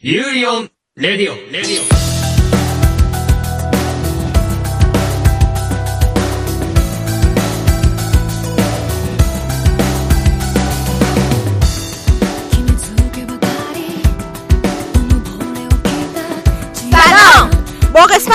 [0.00, 2.07] ユーリオン、レディオン、レディオン。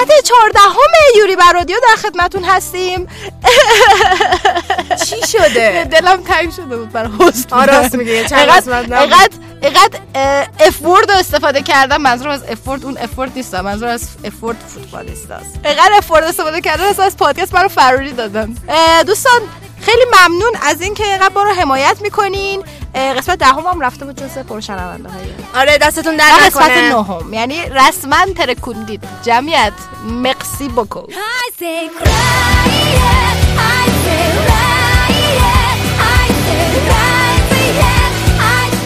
[0.03, 3.07] قسمت 14 همه یوری بر رادیو در خدمتون هستیم
[5.05, 8.25] چی شده؟ دلم تنگ شده بود برای حسن آه، راست میگه.
[8.25, 8.39] چند
[9.61, 9.99] اینقدر
[10.59, 15.59] افورد رو استفاده کردم منظورم از افورد اون افورد نیست منظور از افورد فوتبالیست است
[15.65, 18.55] اینقدر افورد استفاده کردم از پادکست برای فراری دادم
[19.05, 19.41] دوستان
[19.85, 22.63] خیلی ممنون از اینکه اینقدر ما رو حمایت می‌کنین.
[23.17, 25.21] قسمت دهم هم رفته بود جزء پرشنونده های.
[25.61, 27.33] آره دستتون در و قسمت نکنه نهم.
[27.33, 29.03] یعنی رسما ترکوندید.
[29.23, 29.73] جمعیت
[30.23, 31.01] مقسی بکو.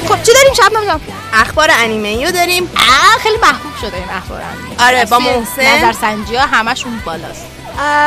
[0.07, 1.01] خب چی داریم شب نمی‌دونم
[1.33, 2.63] اخبار انیمه رو داریم.
[2.63, 4.87] آه خیلی محبوب شده این اخبار انیمه.
[4.87, 5.77] آره، با محسن.
[5.77, 7.45] نظرسنجی ها همشون بالاست.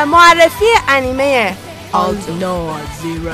[0.06, 1.56] معرفی انیمه
[1.92, 2.32] آلتو
[3.02, 3.30] زیرو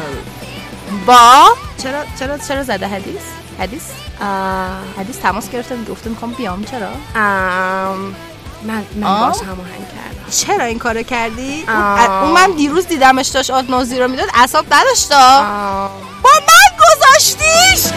[1.07, 1.49] با
[1.83, 3.21] چرا چرا چرا زده حدیث؟
[3.61, 3.83] حدیث؟
[4.21, 4.69] اه،
[4.99, 6.65] حدیث تماس گرفته گفته می‌خوام بیام.
[6.65, 8.15] چرا؟ ام،
[8.63, 10.31] من من آه؟ باش هماهنگ کردم.
[10.31, 12.23] چرا این کارو کردی؟ اون, آه.
[12.23, 15.91] اون من دیروز دیدمش داشت آلت زیرو می‌داد اعصاب نداشت آه،
[16.23, 17.93] با من گذاشتیش!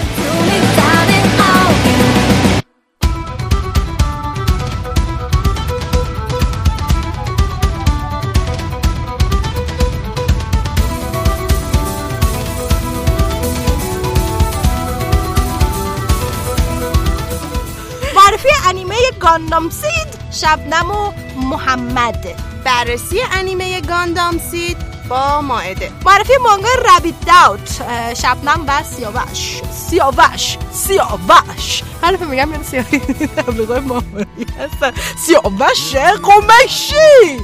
[19.29, 22.25] گاندام سید شبنم و محمد.
[22.65, 24.77] بررسی انیمه گاندام سید
[25.09, 25.91] با ماعده.
[26.05, 27.81] معرفی مانگا رابیت داوت
[28.21, 29.61] شبنم و سیاوش.
[29.89, 31.83] سیاوش سیاوش.
[32.03, 32.89] هر دفعه میگم یاد سیاوش
[33.37, 34.91] تبلیغای ماماری هستن.
[35.25, 37.39] سیاوش قمشی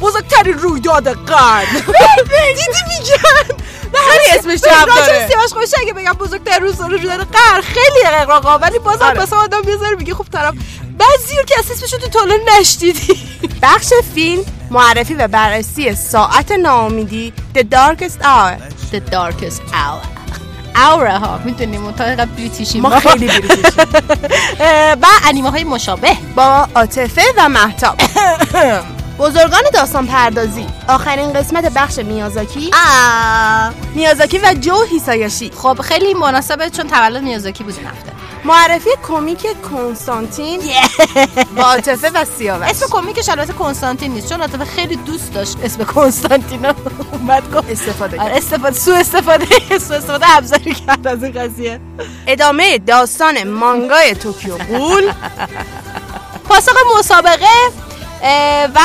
[0.00, 1.66] بزرگترین رویداد قرن.
[2.56, 5.28] دیدی میگن؟ خیلی اسمش جواب داره.
[5.28, 9.22] سیاوش قمشی اگه بگم بزرگترین رویداد قرن خیلی اقراقا ولی بازم آره.
[9.22, 10.54] مثلا آدم می‌ذاره میگه خب طرف.
[10.98, 13.18] بعضی که اسمشو تو تولن نشدیدی
[13.62, 18.58] بخش فیلم معرفی و بررسی ساعت ناامیدی The Darkest Hour.
[18.92, 20.18] The darkest hour.
[20.92, 21.40] اوره ها.
[21.44, 22.82] می‌دونیم اینقدر بریتیشیم.
[22.82, 23.62] ما خیلی بریتیشیم.
[24.60, 26.16] اه، و انیمه های مشابه.
[26.34, 27.96] با عاطفه و محتاب
[29.18, 30.66] بزرگان داستان پردازی.
[30.88, 32.70] آخرین قسمت بخش میازاکی.
[33.94, 35.50] میازاکی و جو هیسایاشی.
[35.56, 38.12] خب خیلی مناسبه چون تولد میازاکی بود این هفته.
[38.44, 40.60] معرفی کمیک کنستانتین.
[41.56, 42.68] با عاطفه و سیاوش.
[42.68, 46.74] اسم کمیکش البته کنستانتین نیست چون عاطفه خیلی دوست داشت اسم کنستانتین رو
[47.12, 47.70] اومد گفت.
[47.70, 48.38] استفاده آره، کرد.
[48.42, 49.46] استفاده سو استفاده
[49.78, 51.80] سو استفاده ابزاری کرد از این قضیه.
[52.26, 55.12] ادامه داستان مانگای توکیو غول
[56.44, 57.46] پاسخ مسابقه
[58.74, 58.78] و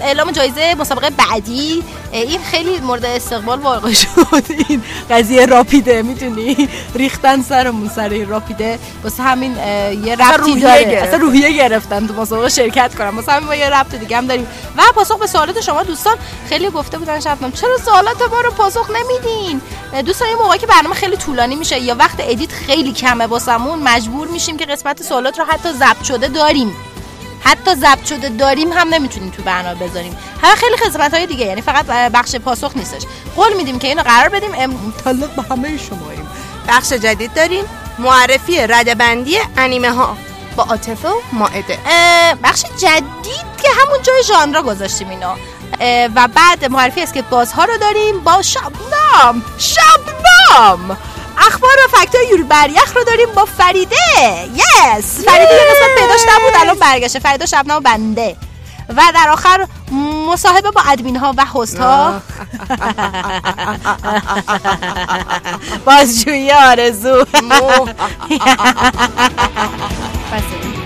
[0.00, 1.84] اعلام جایزه مسابقه بعدی.
[2.12, 4.08] این خیلی مورد استقبال واقع شد.
[4.68, 8.78] این قضیه راپیده می‌دونی؟ ریختن سرمون سر این راپیده.
[9.04, 9.56] واسه همین
[10.04, 10.84] یه ربطی داره.
[10.84, 11.06] گرفت.
[11.06, 14.46] اصلا روحیه گرفتن تو مسابقه شرکت کنم واسه همین ما یه ربط دیگه هم داریم.
[14.76, 16.16] و پاسخ به سوالات شما دوستان
[16.48, 19.60] خیلی گفته بودن شبنم چرا سوالات ما رو پاسخ نمیدین؟
[20.06, 24.28] دوستان یه موقعی که برنامه خیلی طولانی میشه یا وقت ادیت خیلی کمه واسمون مجبور
[24.28, 26.74] میشیم که قسمت سوالات رو حتی ضبط شده داریم.
[27.44, 30.16] حتی ضبط شده داریم هم نمی‌تونیم تو برنامه بذاریم.
[30.42, 33.02] همه خیلی خدمت های دیگه یعنی فقط بخش پاسخ نیستش.
[33.36, 34.70] قول میدیم که اینو قرار بدیم ام...
[34.70, 36.28] متعلق به همه شماییم.
[36.68, 37.64] بخش جدید داریم
[37.98, 40.16] معرفی ردبندی انیمه ها
[40.56, 41.78] با عاطفه و ماعده.
[42.42, 45.34] بخش جدید که همون جای ژانرا گذاشتیم اینو.
[46.14, 49.42] و بعد معرفی اسکیت بازها رو داریم با شبنم.
[49.58, 50.96] شبنم!
[51.38, 53.96] اخبار و فکت های یوری بریخ رو داریم با فریده.
[54.54, 57.18] یس فریده یه قسمت پیداش نبود الان برگشته.
[57.18, 58.36] فریده شبنم و بنده.
[58.88, 59.66] و در آخر
[60.28, 62.20] مصاحبه با ادمین ها و هست ها
[65.86, 67.24] بازجویی آرزو.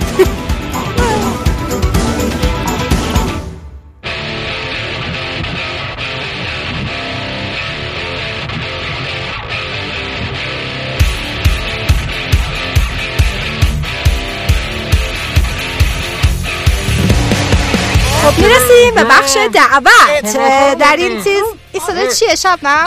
[18.39, 20.37] می‌رسیم به بخش دعوت.
[20.79, 21.43] در این چیز
[21.73, 22.85] این صدا چیه شب نه؟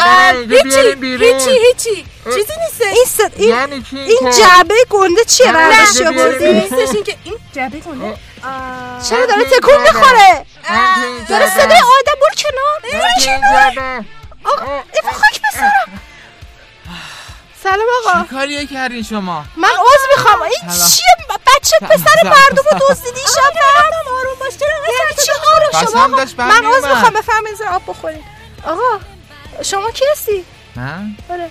[0.49, 0.79] هیچی
[1.25, 2.05] هیچی هیچی.
[2.25, 3.31] چیزی نیستش این صد...
[3.35, 6.95] این, یعنی چی؟ این که- جعبه گنده چیه؟ برداشت آوردی؟ نیستش.
[6.95, 8.17] این که این جعبه کنه
[9.09, 10.45] چرا داره تکون می‌خوره؟
[11.29, 11.49] داره.
[11.49, 13.01] صدای آدم برو کنار.
[13.01, 14.03] برو کنار.
[14.93, 15.99] این خاک بسرم
[17.63, 18.21] سلام آقا.
[18.23, 20.41] چه کاریه کردین شما؟ من عذر می‌خوام.
[20.41, 20.51] این.
[20.89, 21.05] چیه؟
[21.65, 21.91] سلام.
[21.91, 22.23] پسر.
[22.23, 26.07] مردم رو دزدیدی شب آروم باش یعنی چی؟ آروم شما.
[26.45, 26.65] من.
[26.65, 28.23] عذر می‌خوام بفهمین زیر آب بخورین
[28.65, 28.99] آقا
[29.61, 30.45] شما کی هستی؟
[30.75, 31.49] من؟ آره.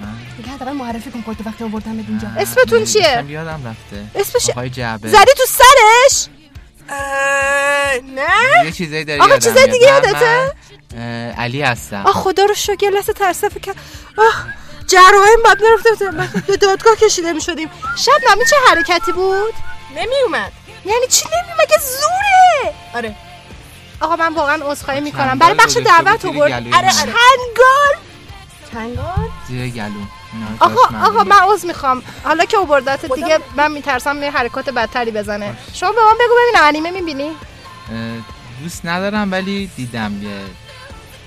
[0.00, 0.08] من.
[0.36, 2.28] دیگه حداقل معرفی کن خودتو وقتی آوردم اینجا.
[2.38, 4.20] اسمتون چیه؟ اسمم یادم رفته.
[4.20, 5.08] اسمش آقای جعبه.
[5.08, 6.26] زدی تو سرش؟
[8.14, 10.52] نه؟ یه چیزایی داری آقا چیزای دیگه یادته؟
[11.38, 12.02] علی هستم.
[12.06, 13.74] آه خدا رو شکر لحظه ترسفه که
[14.18, 14.44] آه.
[14.86, 16.42] جراحیم نرفته بودیم.
[16.46, 19.54] به دادگاه کشیده می شدیم شب نمی چه حرکتی بود؟
[19.96, 20.52] نمی اومد
[20.84, 23.16] یعنی چی نمی مگه زوره؟ آره.
[24.00, 25.38] آقا من واقعا عذرخواهی می‌کنم.
[25.38, 26.92] برای بخش دعوت آورد گلوی آره من.
[26.92, 27.94] چنگال.
[28.72, 29.90] چنگال؟ زیر گلو.
[30.60, 31.24] آقا آقا.
[31.24, 32.02] من عذر می‌خوام.
[32.24, 35.56] حالا که آوردت دیگه من میترسم یه حرکات بدتری بزنه.
[35.74, 37.36] شما به من بگو ببینم انیمه می‌بینی؟
[38.62, 40.30] دوست ندارم ولی دیدم یه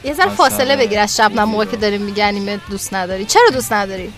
[0.05, 1.77] یه ذره فاصله بگیر از شب موقع که.
[1.77, 3.25] داریم میگه انیمه دوست نداری.
[3.25, 4.13] چرا دوست نداری؟ اه،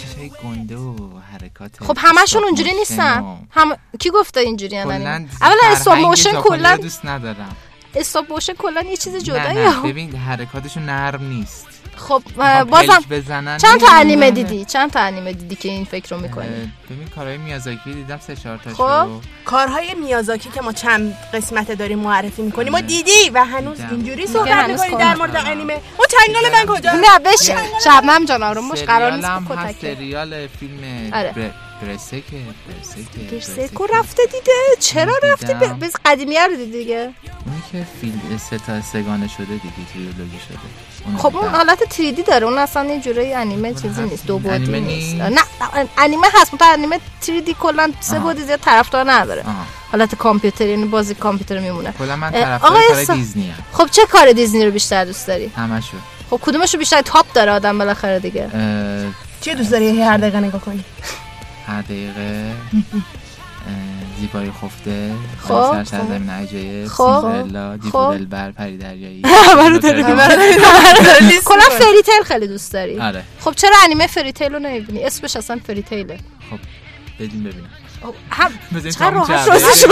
[0.00, 0.94] چیزای گنده و
[1.32, 3.20] حرکات خب همشون اونجوری نیستن.
[3.20, 5.28] و هم کی گفته اینجوری اولا
[5.72, 7.56] استاپ موشن کلا دوست ندارم.
[7.94, 11.66] استاپ موشن کلا یه چیز جداییه نه ببین حرکاتشون نرم نیست.
[11.98, 13.86] خب می‌خوان بازم بزنن چند تا.
[13.92, 18.18] انیمه دیدی چند تا انیمه دیدی که این فکر رو می‌کنی ببین کارهای میازاکی دیدم
[18.18, 18.64] سه چهار خب.
[18.64, 23.90] تاشو کارهای میازاکی که ما چند قسمت داریم معرفی می‌کنیم ما دیدی و هنوز دیدم.
[23.90, 25.16] اینجوری صحبت هنوز می‌کنی کار در.
[25.16, 27.50] مورد انیمه ما چنگال من کجا نه بش
[27.84, 31.50] شبنم جان آروم باش قرار نیست سریال فیلم آره.
[31.82, 31.86] بر...
[31.86, 32.22] برسکه
[32.68, 35.12] برسکه گرسکو رفته دیده؟ چرا.
[35.60, 36.98] ب- بز قدیمیه رو دیدی دیگه.
[37.46, 41.18] اونی که فیلم سه تا سگانه شده دیگه تریلوژی شده.
[41.18, 41.48] خب اون.
[41.48, 42.46] حالت 3D داره.
[42.46, 44.26] اون اصلا یه جوری انیمه چیزی نیست.
[44.26, 45.14] دو بعدی نیست.
[45.14, 45.40] نیست؟ نه
[45.98, 46.54] انیمه هست.
[46.54, 48.18] متو انیمه 3D کلا سه.
[48.18, 49.44] بعدی زیاد طرفدار نداره.
[49.92, 51.92] حالت کامپیوتری یعنی بازی کامپیوتر میمونه.
[51.98, 55.96] کلا من طرفدار کار دیزنی ام خب چه کار دیزنی رو بیشتر دوست داری؟ همشو
[56.30, 60.40] خب کدومش رو بیشتر تاپ داره آدم بالاخره دیگه؟ اه، چی دوست داری هر دقیقه
[60.40, 60.84] نگاه کنی؟
[61.68, 62.50] هر دقیقه.
[63.68, 65.12] اه، زیبای خفته.
[65.42, 65.48] خب.
[65.48, 66.86] سر سرزمین عجایب.
[66.88, 67.20] خب.
[67.22, 68.12] سیندرلا دیو خب.
[68.12, 69.22] دلبر پری دریایی.
[71.44, 73.00] کلا فری تیل خیلی دوست داری.
[73.00, 73.24] آره.
[73.40, 76.18] خب چرا انیمه فری تیل رو نمی‌بینی؟ اسمش اصلا فری تیله
[76.50, 76.58] خب
[77.20, 77.64] بدین ببینم.
[77.64, 77.87] خب،
[78.30, 79.90] هم بزنین چقدر راحت شد.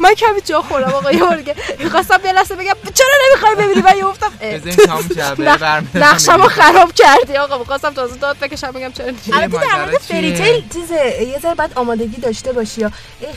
[0.00, 3.96] من کمی جا خوردم آقا یه بارگه می‌خواستم یه لحظه بگم چرا نمی‌خوای ببینی من
[3.96, 4.32] یه گفتم
[5.94, 6.48] نقشمو.
[6.48, 11.38] خراب کردی آقا می‌خواستم تازه داد بکشم بگم چرا البته در مورد؟ فریتیل چیزه یه
[11.38, 12.90] ذره باید آمادگی داشته باشی یا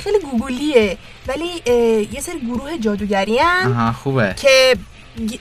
[0.03, 0.97] خیلی گوگلیه
[1.27, 1.63] ولی
[2.11, 4.77] یه سری گروه جادوگری هم آها خوبه که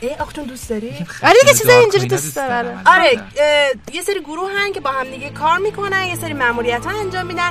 [0.03, 2.49] اه، آختون دوست داری؟ آره دیگه چیزای اینجوری دوست داره.
[2.49, 2.83] دارم.
[2.87, 3.21] آره.
[3.37, 7.01] اه، یه سری گروه هن که با هم دیگه کار می‌کنن یه سری مأموریت ها
[7.01, 7.51] انجام میدن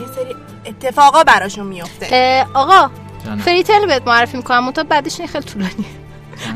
[0.00, 0.36] یه سری
[0.66, 2.90] اتفاقا براشون میفته آقا
[3.24, 3.38] جانم.
[3.38, 5.86] فری تیل بهت معرفی می‌کنم منتها بعدش اینه خیلی طولانیه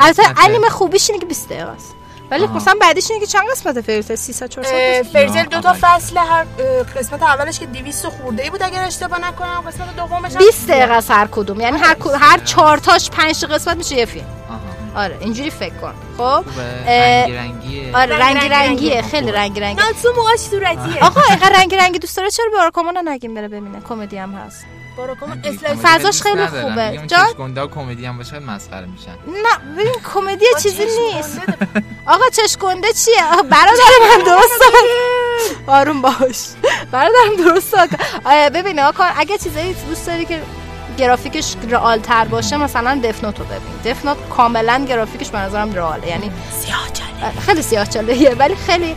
[0.01, 0.23] البته.
[0.45, 1.95] انیمه خوبیش اینه که 20 دقیقه است
[2.31, 2.47] ولی.
[2.47, 5.61] مثلا بعدش اینه که چند قسمت فری تیل 300 400 اه، قسمت؟ فریزل یا، دو
[5.61, 5.77] تا.
[5.81, 6.45] فصل هر
[6.97, 10.93] قسمت اولش که 200 خورده ای بود اگر اشتباه نکنم قسمت دومش هم 20 دقیقه
[10.93, 14.59] است هر کدوم یعنی هر هر 4 تاش 5 قسمت میشه یه فیلم آها
[14.99, 15.95] آره اینجوری فکر کن.
[16.19, 16.45] خب؟
[16.89, 19.11] رنگی رنگیه آره رنگ رنگی رنگی رنگیه رنگی.
[19.11, 23.01] خیلی رنگی رنگی ناتسو موهاش صورتیه آقا اینقدر رنگی رنگی دوست داره چرا به آرکامونا
[23.01, 24.65] نگیم بره ببینه؟ کمدی هم هست.
[25.83, 26.47] فضاش خیلی.
[26.47, 27.03] خوبه.
[27.11, 29.11] چشم‌گنده و کمدی هم باشه مسخره میشن.
[29.27, 31.41] نه ببین کمدی چیزی نیست.
[32.07, 33.83] آقا چشگنده چیه؟ آقا برادر
[34.19, 34.63] من درست
[35.67, 36.49] آروم باش.
[36.93, 37.75] برادرم درست
[38.55, 40.41] ببین آقا اگه چیزایی دوست داری که
[40.99, 43.93] گرافیکش رئال تر باشه مثلا دفنوتو ببین.
[43.93, 46.09] دفنوت کاملا گرافیکش به نظرم رئاله.
[46.09, 46.89] یعنی سیاه
[47.47, 47.87] خیلی سیاه
[48.39, 48.97] ولی خیلی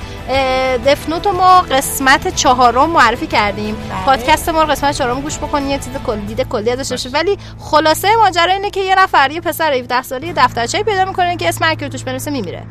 [0.86, 3.76] دفنوت ما قسمت چهارم معرفی کردیم.
[3.76, 4.06] بله.
[4.06, 7.38] پادکست ما رو قسمت چهارم گوش بکنید یه چیز کلی دیده کلی ازش داشته ولی
[7.60, 11.50] خلاصه ماجرا اینه که یه نفر یه پسر 17 ساله یه دفترچه‌ای پیدا می‌کنه که
[11.50, 12.64] اسم هر توش بنویسه میمیره.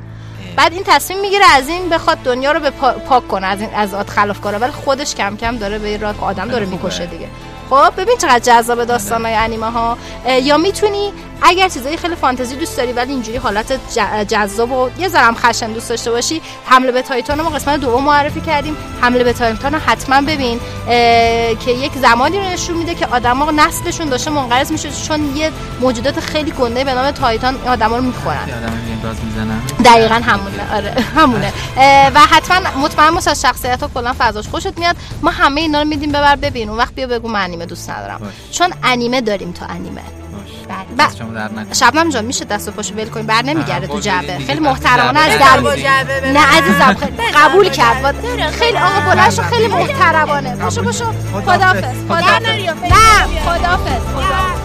[0.56, 3.70] بعد این تصمیم می‌گیره از این بخواد دنیا رو به پا- پاک کنه از این
[3.74, 6.66] از آد خلاف کنه ولی خودش کم کم داره به این راه آدم داره.
[6.66, 7.26] می‌کشه دیگه.
[7.70, 9.96] خب ببین چقدر جذاب داستان های انیمه ها
[10.42, 11.12] یا می‌تونی
[11.42, 13.80] اگر چیزایی خیلی فانتزی دوست داری ولی اینجوری حالت
[14.28, 18.04] جذاب و یه ذرم خشن دوست داشته باشی حمله به تایتان رو ما قسمت دوم
[18.04, 18.76] معرفی کردیم.
[19.00, 20.60] حمله به تایتان رو حتما ببین
[21.64, 26.20] که یک زمانی رو نشون میده که آدما نسلشون داشته منقرض میشه چون یه موجودات
[26.20, 28.48] خیلی گنده به نام تایتان آدما رو می‌خورن.
[29.84, 30.74] دقیقا همونه.
[30.74, 31.52] آره همونه.
[32.14, 34.96] و حتما مطمئن باش از شخصیت ها کلا فضاش خوشت میاد.
[35.22, 36.68] ما همه اینا رو میدیم ببر ببین.
[36.68, 38.32] اون وقت بیا بگو من انیمه دوست ندارم.
[38.52, 40.02] چون انیمه داریم تو انیمه.
[40.70, 41.74] باش ب- دست شما در نکنه.
[41.74, 45.38] شبنم جان میشه دست و پاشو ول کنی بر نمیگرده تو دیگه خیلی محترمانه از
[45.38, 45.60] در.
[46.32, 46.96] نه عزیزم
[47.34, 48.14] قبول کرد.
[48.58, 50.56] خیلی آقا بلند شو خیلی محترمانه.
[50.56, 51.04] پاشو پاشو.
[51.32, 52.44] خدافظ خدافظ
[52.82, 54.59] نه خدافظ خدافظ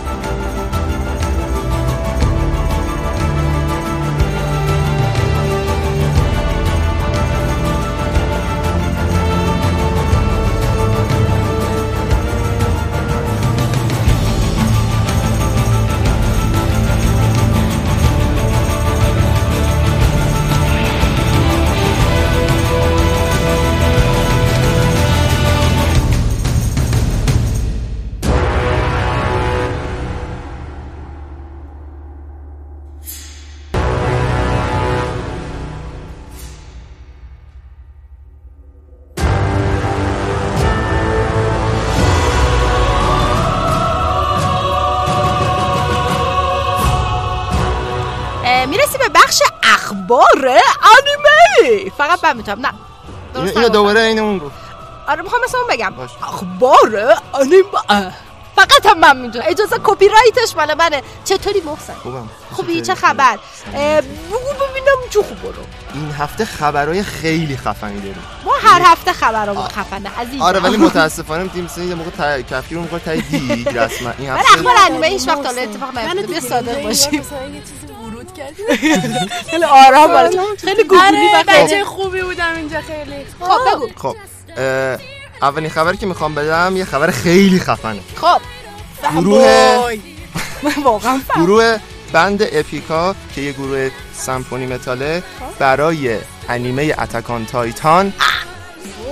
[51.97, 52.73] فقط من می‌تونم نه.
[53.33, 53.69] درست اینو.
[53.69, 54.55] دوباره این اون گفت
[55.07, 55.89] آره می‌خوام مثل اون بگم.
[55.89, 56.09] باش.
[56.23, 58.13] اخبار انیمه
[58.55, 59.45] فقط هم من می‌دونم.
[59.47, 61.03] اجازه کپی رایتش مال منه.
[61.25, 62.29] چطوری محسن؟ خوبم.
[62.51, 63.39] خوبی؟ چه خبر؟
[63.73, 65.63] بگو ببینم چه خبرو
[65.93, 68.23] این هفته خبرهای خیلی خفنی داریم.
[68.45, 70.41] ما هر هفته خبرامون خفنه عزیزم.
[70.41, 72.41] آره ولی متاسفانه تیم مثل یه موقع تا...
[72.41, 74.11] کفگیر اون موقع تای دیگ رسما.
[74.17, 76.27] این ولی هفته اخبار انیمه هیچ وقت حالا اتفاق نیفتاده.
[76.27, 77.19] بیا صادق باشیم.
[77.19, 77.39] مثلا
[78.15, 78.63] ورود کردی؟
[79.51, 83.25] خیلی آرام باشه خیلی گوگلی و آره خیلی بچه خوبی بودم اینجا خیلی.
[83.39, 83.89] خب بگو.
[83.95, 84.15] خب.
[84.57, 84.97] اه،
[85.41, 87.99] اولین خبری که می‌خوام بدم یه خبر خیلی خفنه.
[88.15, 88.41] خب.
[89.15, 89.97] گروه.
[90.83, 91.77] واقعا گروه
[92.13, 95.23] بند اپیکا که یه گروه سمفونی متاله
[95.59, 96.17] برای
[96.49, 98.13] انیمه اتکان تایتان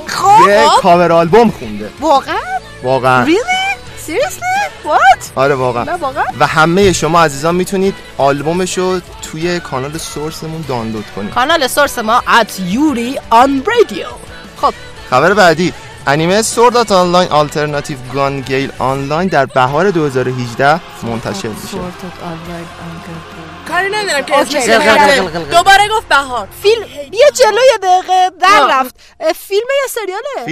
[0.08, 0.48] خب.
[0.48, 1.90] یه کاور آلبوم خونده.
[2.00, 2.36] واقعا؟
[2.84, 3.26] واقعا.
[3.26, 3.63] Really?
[4.08, 4.88] Seriously?
[4.88, 5.24] What?
[5.36, 5.84] آره واقعا.
[5.84, 11.34] نه واقعا؟ و همه شما عزیزان می‌تونید آلبومش رو توی کانال سورسمون دانلود کنید.
[11.34, 14.08] کانال سورس ما at یوری آن رادیو
[14.62, 14.74] خب.
[15.10, 15.74] خبر بعدی.
[16.08, 21.78] انیمه سوردات آنلاین آلترناتیو گان گیل آنلاین در بهار 2018 منتشر میشه.
[23.68, 24.60] کاری ندارم که.
[25.52, 26.48] دوباره گفت بهار.
[26.64, 26.84] فیلم
[27.36, 28.96] جلو یه دقیقه در رفت.
[29.36, 30.46] فیلم یا سریاله؟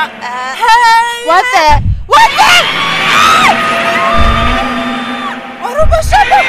[0.00, 1.66] فیلم فیلم What the
[2.12, 2.50] What the
[5.64, 6.46] آروم باش آروم.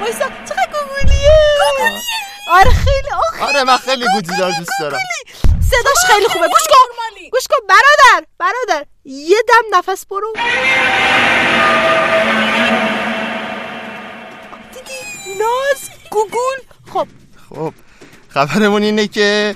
[0.00, 1.30] وایسا چقدر گوگلیه
[2.50, 3.08] آره خیلی
[3.40, 4.98] آره من خیلی رو دوست دارم
[5.70, 10.32] صداش خیلی خوبه گوش کن گوش کن برادر برادر یه دم نفس برو
[14.72, 16.58] دیدی ناز گوگل
[16.92, 17.08] خب
[17.50, 17.74] خب
[18.28, 19.54] خبرمون اینه که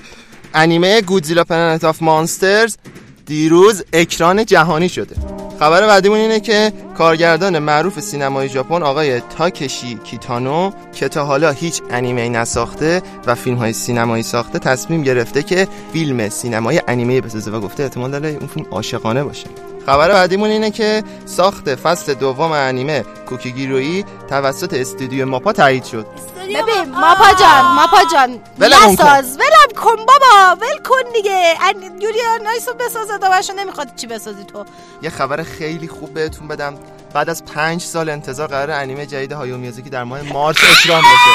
[0.53, 2.77] انیمه گودزیلا Planet of Monsters
[3.25, 5.15] دیروز اکران جهانی شده.
[5.59, 11.81] خبر بعدیمون اینه که کارگردان معروف سینمای ژاپن آقای تاکشی کیتانو که تا حالا هیچ
[11.89, 17.59] انیمه نساخته و فیلم های سینمایی ساخته تصمیم گرفته که فیلم سینمایی انیمه بسازه و
[17.59, 19.47] گفته احتمال داره اون فیلم عاشقانه باشه.
[19.87, 26.07] خبر بعدیمون اینه که ساخت فصل دوم انیمه کاکگورویی توسط استودیو ماپا تایید شد.
[26.37, 27.33] ببین ماپا.
[27.39, 28.39] جان ماپا جان.
[28.59, 31.53] نساز ولم کن بابا ول کن دیگه.
[31.99, 34.65] یوریا نایسو بسازه دوبارشو نمی‌خواد چی بسازی تو.
[35.01, 36.77] یه خبر خیلی خوب بهتون بدم.
[37.13, 41.31] بعد از پنج سال انتظار قرار انیمه جدید هایو میازاکی در ماه مارچ اکرام بشه.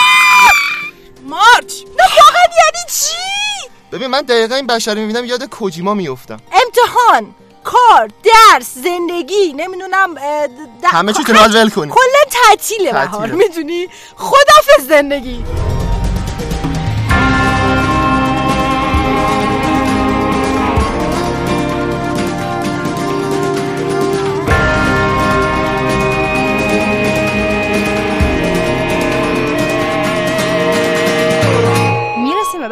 [1.23, 7.35] مارچ؟ نه واقعا یعنی چی؟ ببین من دقیقا این بشر می‌بینم یاد کوجیما میفتم امتحان.
[7.65, 10.15] کار درس زندگی نمی‌دونم
[10.85, 13.27] همه چی تو نال ول کنی کلا تعطیله بهار.
[13.27, 15.45] می‌دونی؟ خدافظ زندگی.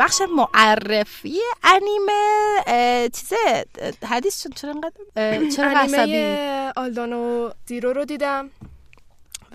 [0.01, 3.67] بخش معرفی انیمه چیزه
[4.07, 8.51] حدیث چون چرا انقدر چرا انیمه آلدانو زیرو رو دیدم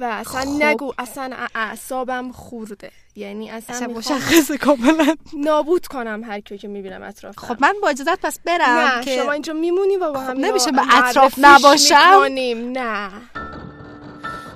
[0.01, 0.63] و اصلا خب.
[0.63, 7.03] نگو اصلا اعصابم خورده یعنی اصلا اصلا مشخصه کاملا نابود کنم هر کیو که می‌بینم
[7.03, 10.37] اطراف خب من با اجازت پس برم نه که شما اینجا میمونی و با هم
[10.37, 12.71] نمیشه به اطراف نباشم؟ می‌کنیم.
[12.71, 13.09] نه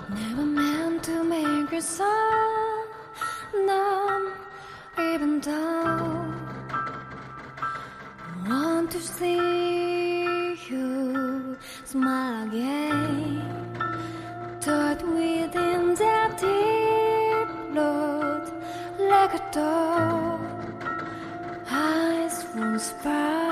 [0.09, 1.69] Never meant to make
[9.19, 13.41] see you smile again.
[14.61, 18.45] Thought within that deep blood,
[19.11, 20.39] like a dog,
[21.69, 23.48] eyes won't sparkle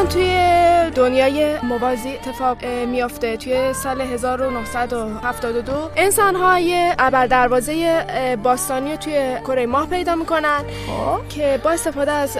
[0.00, 3.36] داستان توی دنیای موازی اتفاق میافته.
[3.36, 10.64] توی سال 1972 انسان های ابر دروازه اه، باستانی رو توی کره ماه پیدا می‌کنن
[11.28, 12.36] که با استفاده از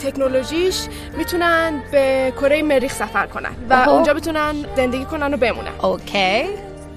[0.00, 3.92] تکنولوژیش می‌تونن به کره مریخ سفر کنن و آها.
[3.92, 5.72] اونجا بتونن زندگی کنن و بمونن.
[5.82, 6.44] اوکی.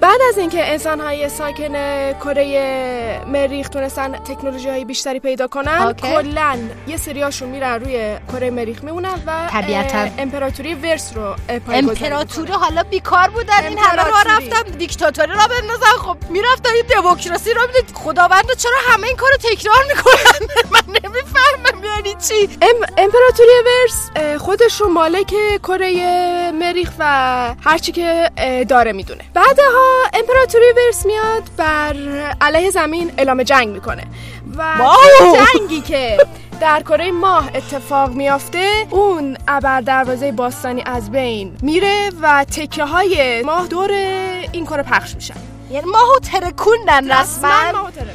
[0.06, 1.72] بعد از اینکه انسان های ساکن
[2.12, 5.92] کره مریخ تونستن تکنولوژی های بیشتری پیدا کنن.
[5.92, 10.08] کلا یه سریاشون میرن روی کره مریخ میمونن و طبیعتاً.
[10.18, 12.52] امپراتوری ورس رو امپراتوری.
[12.52, 14.50] حالا بیکار بودن این همه را امپراتوری.
[14.50, 19.36] رفتن دیکتاتوری را بندازن خب می‌رفتن این دموکراسی را می‌دید خداوند چرا همه این کارو
[19.36, 26.90] تکرار می‌کنن من نمی‌فهمم یعنی چی ام، امپراتوری ورس اه، خودش رو مالک کره مریخ
[26.98, 27.04] و
[27.60, 28.30] هرچی که
[28.68, 31.96] داره می‌دونه بعدها امپراتوری ورس میاد بر
[32.40, 34.04] علیه زمین اعلام جنگ می‌کنه.
[34.56, 34.76] و
[35.54, 36.26] جنگی که
[36.60, 43.42] در کره ماه اتفاق میافته اون ابر دروازه باستانی از بین میره و تکه های
[43.42, 43.90] ماه دور
[44.52, 45.34] این کره پخش میشن
[45.70, 48.06] یعنی ماهو ترکوندن رسما ماه ترک.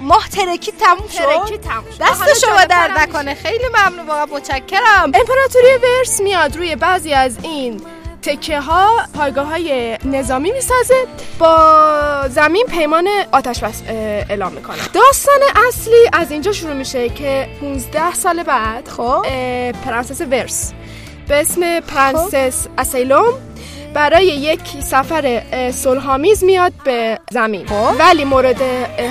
[0.00, 2.02] ماه ترکی تموم ترکی شد تموم شد.
[2.02, 3.34] حالا دست شما درد نکنه.
[3.34, 5.04] خیلی ممنون واقعا متشکرم.
[5.04, 7.82] امپراتوری ورس میاد روی بعضی از این
[8.22, 10.94] تکه ها پایگاه های نظامی می‌سازه
[11.38, 18.14] با زمین پیمان آتش بس اعلام می‌کنه داستان اصلی از اینجا شروع میشه که 15
[18.14, 19.22] سال بعد خب
[19.84, 20.72] پرنسس ورس
[21.28, 23.32] به اسم پرنسس آسیلوم
[23.94, 27.94] برای یک سفر اه، صلحآمیز میاد به زمین خب.
[27.98, 28.62] ولی مورد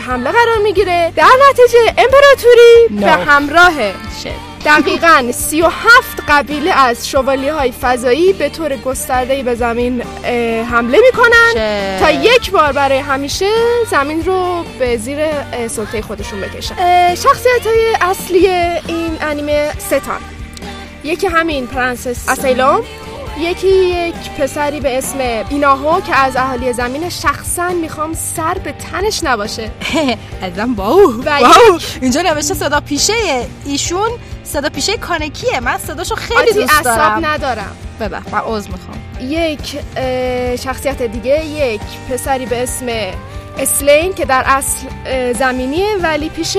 [0.08, 3.04] حمله قرار می‌گیره در نتیجه امپراتوری No.
[3.04, 3.74] به همراه
[4.66, 10.02] دقیقا 37 قبیله از شوالیه های فضایی به طور گسترده به زمین
[10.72, 11.54] حمله می‌کنن؟
[12.00, 13.50] تا یک بار برای همیشه
[13.92, 15.20] زمین رو به زیر
[15.68, 16.76] سلطه خودشون بکشن.
[17.16, 20.20] شخصیت های اصلی این انیمه ستان.
[21.04, 22.82] یکی همین پرنسس اسیلوم
[23.40, 25.18] یکی یک پسری به اسم
[25.50, 29.72] ایناهو که از اهالی زمین شخصا می‌خوام سر به تنش نباشه.
[30.42, 31.80] ازم باو و واو.
[32.02, 34.10] اینجا نوشته صدا پیشه ایشون.
[34.50, 35.60] صدا پیشه کانکیه.
[35.60, 37.26] من صداشو خیلی دوست دارم.
[37.26, 37.76] ندارم.
[38.00, 38.98] ببخ من عذر می‌خوام.
[39.22, 39.80] یک
[40.64, 42.86] شخصیت دیگه یک پسری به اسم
[43.60, 44.88] اسلین که در اصل
[45.34, 46.58] زمینیه ولی پیش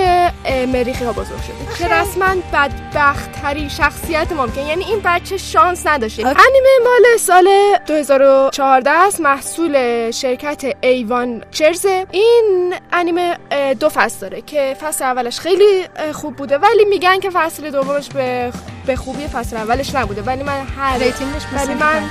[0.72, 1.78] مریخی ها بزرگ شده.
[1.78, 6.26] که رسما بدبخت ترین شخصیت ممکن یعنی این بچه شانس نداشته.
[6.26, 7.48] انیمه مال سال
[7.86, 13.36] 2014 است محصول شرکت A-1 Pictures ه این انیمه
[13.80, 18.52] دو فصل داره که فصل اولش خیلی خوب بوده ولی میگن که فصل دومش به
[18.86, 20.22] به خوبی فصل اولش نبوده.
[20.22, 22.02] ولی من هر rating ش ولی من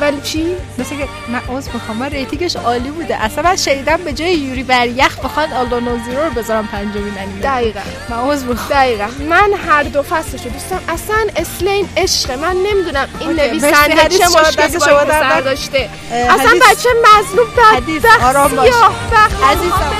[0.00, 1.96] ولی چی؟ مثل که من عذر می‌خوام.
[1.98, 3.24] من rating ش عالی بوده.
[3.24, 7.40] اصلا من شنیدم به جای یوری بر یخ بخواد آلدنوا زیرو رو بذارم پنجمین انیمه.
[7.40, 7.80] دقیقا.
[8.08, 8.68] من عذر می‌خوام.
[8.80, 9.06] دقیقا.
[9.28, 10.80] من هر دو فصلشو دوستم.
[10.88, 12.30] اصلا اسلین عشق.
[12.30, 15.40] من نمی‌دونم این نویسنده چه مشکلی با نکنه.
[15.40, 15.88] داشته.
[16.10, 18.50] اصلا بچه مظلوم بدبخت.
[18.50, 19.90] سیاه بخت عزیزم،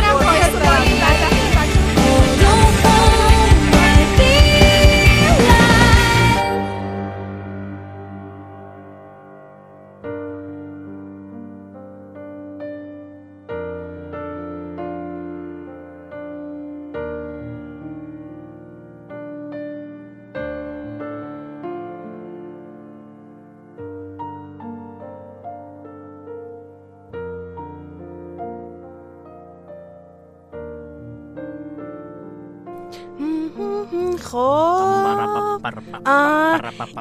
[34.22, 35.60] خب.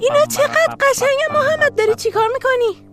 [0.02, 2.88] اینا چقدر قشنگه؟ محمد داری چیکار می‌کنی؟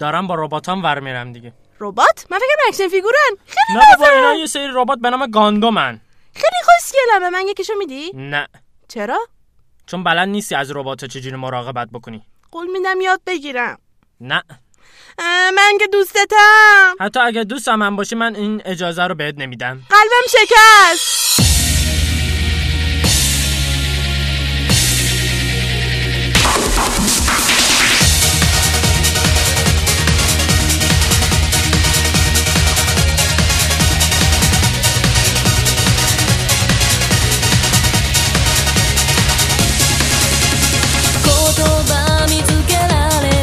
[0.00, 1.52] دارم با رباتام ور میرم دیگه.
[1.80, 3.30] ربات؟ من فکر action figure ن.
[3.46, 6.00] خیلی نه بابا اینا یه سری ربات به نام گاندومن.
[6.34, 8.48] خیلی خوشگلمه من یکیشو میدی؟ نه.
[8.88, 9.18] چرا؟
[9.86, 12.26] چون بلد نیستی از ربات چجوری مراقبت بکنی.
[12.52, 13.78] قول میدم یاد بگیرم.
[14.20, 14.42] نه.
[15.56, 16.94] من که دوستتم.
[17.00, 19.82] حتی اگه دوست من باشی من این اجازه رو بهت نمیدم.
[19.90, 21.23] قلبم شکست.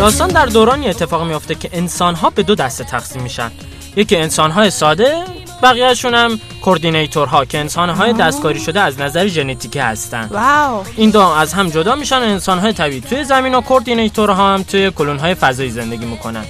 [0.01, 3.51] داستان در دورانی اتفاق میافته که انسان ها به دو دسته تقسیم میشن.
[3.95, 5.23] یکی انسان های ساده
[5.63, 10.29] بقیهشون هم کوردینیتورها که انسان های دستکاری شده از نظر ژنتیکی هستن.
[10.31, 10.83] واو.
[10.95, 14.63] این دو از هم جدا میشن و انسان های طبیعی توی زمین و کوردینیتورها هم
[14.63, 16.45] توی کلون های فضایی زندگی می‌کنن.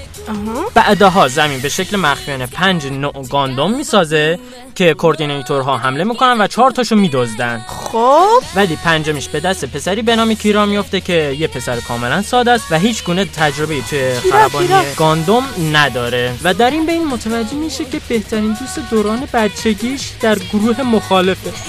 [0.74, 4.40] بعدها زمین به شکل مخفیانه پنج نوع گاندوم می‌سازه
[4.76, 7.66] که کوردینیتورها حمله می‌کنن و چهار تاشو میدزدن.
[7.68, 8.44] خب.
[8.56, 12.72] ولی پنجمیش به دست پسری به نام کیرا میفته که یه پسر کاملا ساده است
[12.72, 14.68] و هیچ گونه تجربه توی خرابانی.
[14.98, 16.34] گاندوم نداره.
[16.44, 21.54] و در این بین متوجه میشه که بهترین دوست دوران بچگیش در گروه مخالفه.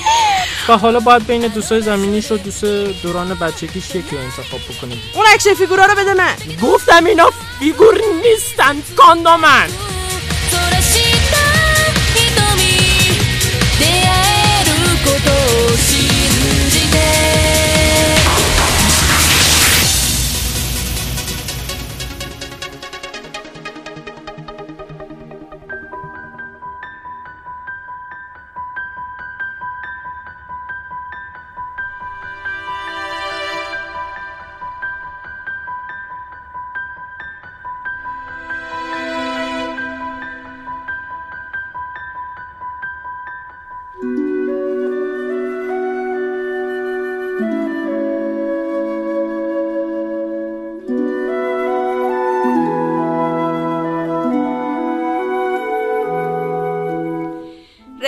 [0.69, 2.65] و حالا باید بین دوستای زمینیش و دوست
[3.03, 6.35] دوران بچگیش یکی رو انتخاب بکنید اون action figure ا رو بده من.
[6.63, 9.69] گفتم اینا figure نیستن گاندومن.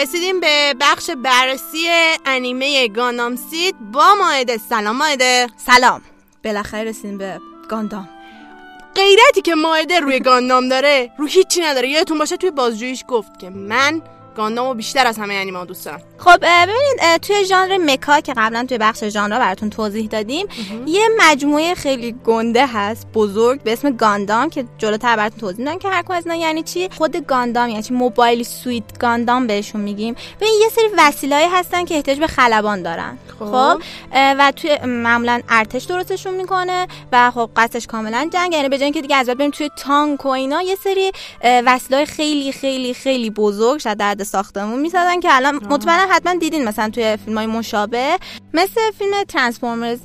[0.04, 1.88] رسیدیم به بخش بررسی
[2.26, 3.74] انیمه گاندام سید.
[3.92, 6.02] با ماهده سلام ماهده سلام.
[6.44, 8.08] بالاخره رسیدیم به گاندام.
[8.94, 11.88] غیرتی که ماهده روی گاندام داره رو هیچی نداره.
[11.88, 14.02] یادتون باشه توی بازجوییش گفت که من
[14.36, 16.02] گاندامو بیشتر از همه انیمه دوست دارم.
[16.18, 20.46] خب ببینید توی ژانر مکا که قبلا توی بخش ژانر براتون توضیح دادیم
[20.86, 25.88] یه مجموعه خیلی گنده هست بزرگ به اسم گاندام که جلوتر براتون توضیح میدم که
[25.88, 30.14] هر کدوم از اینا یعنی چی؟ خود گاندام یعنی چی؟ موبایل سویت گاندام بهشون میگیم.
[30.40, 33.18] ببین یه سری وسیله‌ای هستن که احتیاج به خلبان دارن.
[33.38, 33.44] خب.
[33.44, 33.80] خب
[34.12, 39.02] و توی معمولا ارتش درستشون می‌کنه و خب قصدش کاملا جنگ یعنی به جای اینکه
[39.02, 41.12] دیگه از بعد بریم توی تانک و اینا یه سری
[41.44, 47.16] وسیله خیلی خیلی خیلی بزرگ شاید ساختمون می‌سازن که الان مطمئنا حتما دیدین مثلا توی
[47.24, 48.18] فیلم های مشابه
[48.54, 50.00] مثل فیلم ترانسفورمرز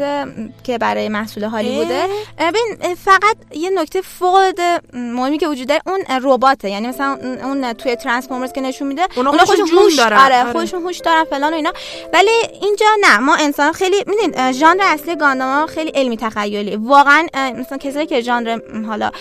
[0.63, 2.03] که برای محصول هالیووده
[2.37, 6.69] اه، ببین فقط یه نکته فوق مهمی که وجود داره اون رباته.
[6.69, 10.17] یعنی مثلا اون- توی ترانسفورمرز که نشون میده اونا خودشون هوش دارن.
[10.17, 10.51] آره آره.
[10.51, 11.73] خودشون هوش دارن فلان و اینا.
[12.13, 13.17] ولی اینجا نه.
[13.17, 16.75] ما انسان خیلی میدین ژانر اصلی گانداما خیلی علمی تخیلی.
[16.75, 17.27] واقعا
[17.57, 19.11] مثلا کسایی که ژانر حالا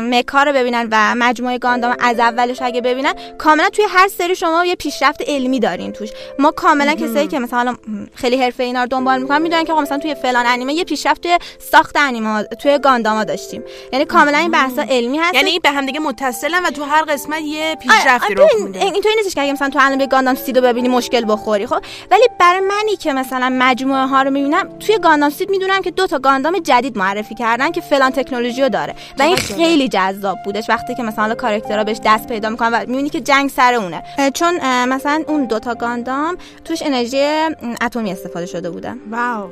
[0.00, 4.64] مکا رو ببینن و مجموعه گاندام از اولش اگه ببینن کاملا توی هر سری شما
[4.64, 6.10] یه پیشرفت علمی دارین توش.
[6.38, 7.76] ما کاملا کسایی که مثلا
[8.14, 11.38] خیلی حرفه اینا رو دنبال می‌کنن می‌دونن که مثلا توی فلان انیمه یه پیشرفت توی
[11.72, 13.62] ساخت انیمه توی گانداما داشتیم.
[13.92, 15.34] یعنی کاملا این بحثا علمی هست.
[15.34, 18.66] یعنی به هم دیگه متصلن و تو هر قسمت یه آره، پیشرفتی آره، رخ ببین،
[18.66, 18.84] میده.
[18.84, 21.82] اینطوری نیستش که اگه مثلا تو الان به گاندام سید رو ببینی مشکل بخوری خب؟
[22.10, 26.06] ولی برای منی که مثلا مجموعه ها رو می‌بینم توی گاندام سید می‌دونم که دو
[26.06, 28.94] تا گاندام جدید معرفی کردن که فلان تکنولوژی رو داره.
[29.18, 33.10] و این خیلی جذاب بودش وقتی که مثلا کاراکترها بهش دست پیدا می‌کنن و می‌بینی
[33.10, 34.02] که جنگ سر اونه.
[34.34, 37.48] چون مثلا اون دو تا گاندام توش انرژی
[37.80, 38.94] اتمی استفاده شده بوده.
[39.10, 39.50] واو.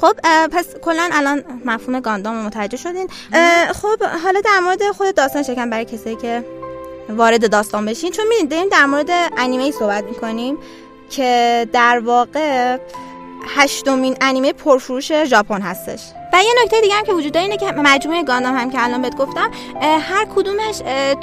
[0.00, 0.12] خب
[0.52, 3.08] پس کلا الان مفهوم گاندام رو متوجه شدین.
[3.72, 6.44] خب حالا در مورد خود داستان شکن برای کسایی که
[7.08, 10.58] وارد داستان بشین چون میدین داریم در مورد انیمه ای صحبت می‌کنیم
[11.10, 12.78] که در واقع
[13.56, 16.00] هشتمین انیمه پرفروش ژاپن هستش.
[16.32, 19.02] و یه نکته دیگه هم که وجود داره اینه که مجموعه گاندام هم که الان
[19.02, 19.50] بهت گفتم
[19.82, 20.78] هر کدومش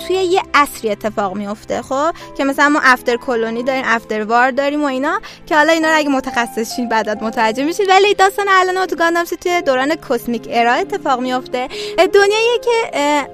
[0.08, 4.84] توی یه عصری اتفاق میفته خب؟ که مثلا ما افتر کلونی داریم افتر وار داریم
[4.84, 7.90] و اینا که حالا اینا رو اگه متخصص شین بعد متوجه میشید.
[7.90, 11.68] ولی داستان الان تو گاندام توی دوران کسمیک ارا اتفاق میفته.
[11.98, 13.28] دنیایی که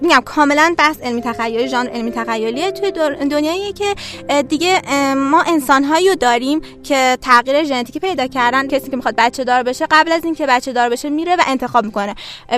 [0.00, 2.90] میگم کاملا بحث علمی تخیلی ژانر علمی تخیلیه توی
[3.30, 3.94] دنیایی که
[4.42, 4.82] دیگه
[5.14, 9.86] ما انسانهایی رو داریم که تغییر ژنتیکی پیدا کردن کسی که می‌خواد بچه دار بشه
[9.90, 12.14] قبل از اینکه بچه دار بشه میره و انتخاب می‌کنه.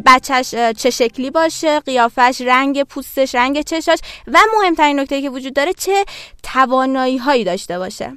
[0.07, 5.73] بچهش چه شکلی باشه قیافش رنگ پوستش رنگ چشاش و مهمترین نکته که وجود داره
[5.73, 6.05] چه
[6.43, 8.13] توانایی هایی داشته باشه.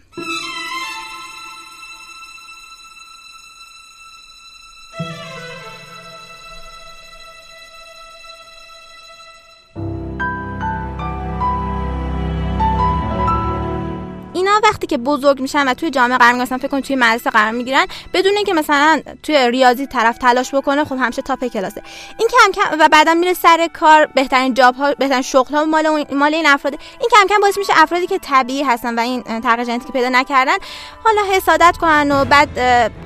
[14.84, 17.86] وقتی که بزرگ میشن و توی جامعه قرار می‌گیرن فکر کن توی مدرسه قرار می‌گیرن
[18.14, 21.82] بدون اینکه مثلا توی ریاضی طرف تلاش بکنه خب همیشه تاپ کلاسه.
[22.20, 26.06] این کم کم و بعدا میره سر کار بهترین جاب ها بهترین شغل ها مال
[26.14, 26.74] مال این افراد.
[27.00, 30.58] این کم کم باعث میشه افرادی که طبیعی هستن و این تغییر ژنتیکی پیدا نکردن
[31.04, 32.50] حالا حسادت کنن و بعد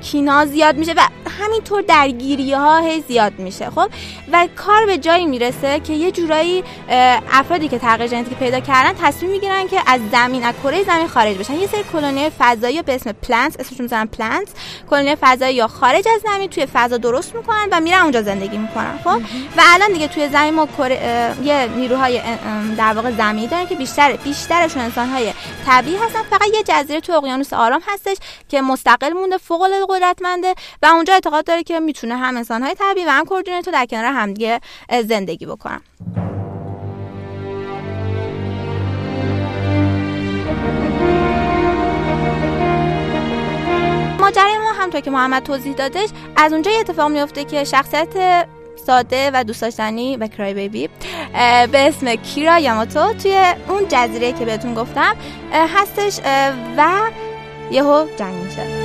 [0.00, 1.00] کینا زیاد میشه و
[1.40, 3.90] همینطور درگیری ها زیاد میشه خب؟
[4.32, 6.64] و کار به جایی می‌رسه که یه جورایی
[7.32, 11.38] افرادی که تغییر ژنتیکی پیدا کردن تصمیم می‌گیرن که از زمین از کره زمین خارج
[11.38, 11.54] بشن.
[11.54, 14.52] یه سری کلونی فضایی به اسم پلنتس اسمشون می‌ذارن پلنتس.
[14.90, 18.98] کلونی فضایی یا خارج از زمین توی فضا درست می‌کنن و میرن اونجا زندگی می‌کنن
[19.04, 19.20] خب؟
[19.56, 20.68] و الان دیگه توی زمین ما
[21.42, 22.20] یه نیروهای
[22.76, 25.32] در واقع زمینی دارن که بیشتر بیشترشون انسانهای
[25.66, 26.22] طبیعی هستن.
[26.22, 28.16] فقط یه جزیره تو اقیانوس آرام هستش
[28.48, 33.06] که مستقل مونده فوق العاده قدرتمنده و اونجا اعتقاد داره که می‌تونه هم انسانهای طبیعی
[33.06, 34.60] و هم coordinator در کنار همدیگه
[35.08, 35.80] زندگی بکنن.
[44.78, 48.08] همونطور که محمد توضیح دادش از اونجا یه اتفاق میفته که شخصیت
[48.86, 50.88] ساده و دوست داشتنی و کرای بیبی
[51.72, 53.36] به اسم کیرا یاماتو توی
[53.68, 55.16] اون جزیره که بهتون گفتم
[55.52, 56.20] هستش
[56.76, 56.92] و
[57.70, 58.77] یهو جنگ میشه.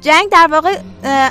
[0.00, 0.78] جنگ در واقع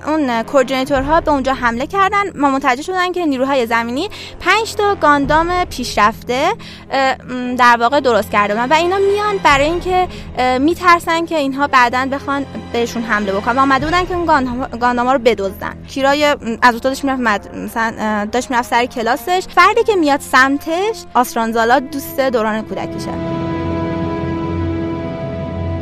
[0.08, 5.66] اون کوردینیتورها به اونجا حمله کردن ما متوجه شدن که نیروهای زمینی پنج تا گاندام
[5.66, 6.50] پیشرفته
[7.58, 10.08] در واقع درست کرده و اینا میان برای اینکه
[10.60, 13.58] میترسن که اینها بعدا بخوان بهشون حمله بکنن.
[13.58, 15.84] و آمده بودن که اون گاندام- گانداما رو بدزدن.
[15.88, 17.54] کیرای از اتاقش می‌رفت.
[17.54, 19.44] مثلا داشت می‌رفت سر کلاسش.
[19.56, 23.12] فردی که میاد سمتش آسرانزالا دوست دوران کودکیشه.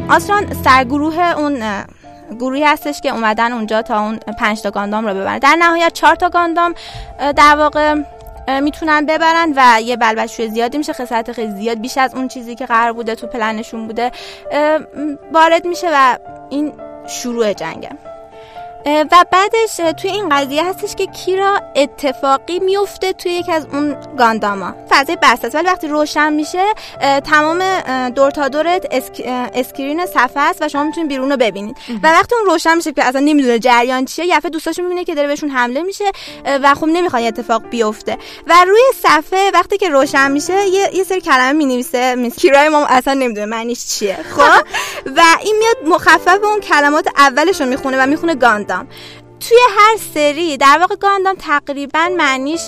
[0.09, 1.63] آسران سرگروه اون
[2.35, 5.39] گروهی هستش که اومدن اونجا تا اون پنج تا گاندام رو ببرن.
[5.39, 6.73] در نهایت چهار تا گاندام
[7.19, 7.95] در واقع
[8.61, 10.93] می‌تونن ببرن و یه بلبشوی زیادی میشه.
[10.93, 14.11] خسارت خیلی زیاد بیش از اون چیزی که قرار بوده تو پلنشون بوده
[15.31, 16.17] وارد میشه و
[16.49, 16.73] این
[17.07, 17.89] شروع جنگه.
[18.85, 24.73] و بعدش توی این قضیه هستش که کیرا اتفاقی میفته توی یکی از اون گانداما.
[24.89, 25.55] فضای بسته است.
[25.55, 26.63] ولی وقتی روشن میشه
[27.23, 29.21] تمام دور تا دورت sc-
[29.53, 31.77] screen صفحه است و شما می‌تونید بیرون رو ببینید.
[32.03, 35.15] و وقتی اون روشن میشه که اصلا نمی‌دونه جریان چیه یه دفعه دوستاش می‌بینه که
[35.15, 36.11] داره بهشون حمله میشه
[36.45, 38.17] و خب نمی‌خواد اتفاق بیفته.
[38.47, 42.15] و روی صفحه وقتی که روشن میشه یه, یه سری کلمه می‌نویسه.
[42.15, 44.17] میس کیرای ما اصلا نمی‌دونه معنیش چیه.
[44.35, 44.41] خب؟
[45.17, 48.35] و این میاد مخفف اون کلمات اولش رو می‌خونه و می‌خونه
[48.75, 48.87] گاندام
[49.49, 52.61] توی هر سری در واقع گاندام تقریبا معنیش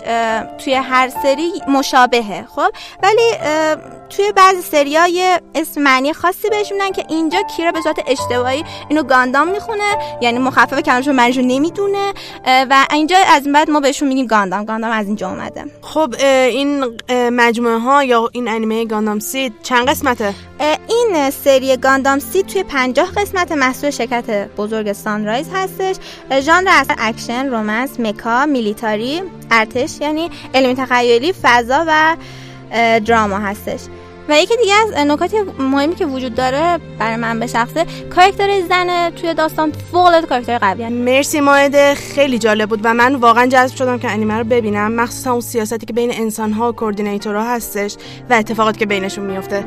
[0.66, 2.70] توی هر سری مشابهه خب؟
[3.04, 3.32] ولی
[4.10, 9.04] توی بعضی سریای اسم معنی خاصی بهش میدن که اینجا کیرا به صورت اشتباهی اینو
[9.04, 12.14] گاندام می‌خونه یعنی مخفف کلمه‌شو معنیشو نمی‌دونه
[12.46, 14.66] و اینجا از این بعد ما بهشون میگیم گاندام.
[14.66, 15.66] گاندام از اینجا اومده.
[15.82, 16.16] خب
[16.50, 20.34] این مجموعه ها یا این انیمه گاندام سید چند قسمته؟
[20.88, 25.96] این سری گاندام سی توی پنجاه قسمت محصول شرکت بزرگ سانرایز هستش.
[26.32, 32.18] اه، ژانر اکشن romance mecha military ارتش یعنی علمی تخیلی فضا و
[33.00, 33.80] drama هستش.
[34.30, 39.10] و یکی دیگه از نکات مهمی که وجود داره برای من به شخصه کاراکتر زن
[39.10, 40.94] توی داستان فوق العاده قوی هست.
[40.94, 44.92] مرسی ماهده خیلی جالب بود و من واقعا جذب شدم که انیمه رو ببینم.
[44.92, 47.96] مخصوصا اون سیاستی که بین انسان ها و coordinator ها هستش
[48.30, 49.66] و اتفاقاتی که بینشون میفته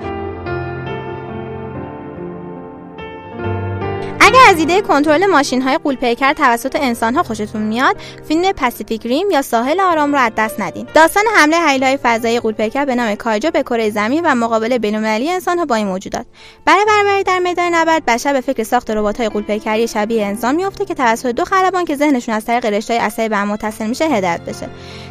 [4.31, 7.97] اگر از ایده کنترل ماشین های قولپیکر توسط انسان ها خوشتون میاد
[8.29, 10.87] فیلم پاسیفیک ریم یا ساحل آرام رو از دست ندین.
[10.95, 15.59] داستان حمله هیولاهای فضایی قولپیکر به نام کایجو به کره زمین و مقابله بین‌المللی انسان
[15.59, 16.27] ها با این موجودات.
[16.65, 20.85] برای برابری در میدان نبرد بشر به فکر ساخت ربات های قولپیکری شبیه انسان میفته
[20.85, 24.41] که توسط دو خلبان که ذهنشون از طریق رشته عصبی به هم متصل میشه هدایت
[24.41, 24.69] بشه.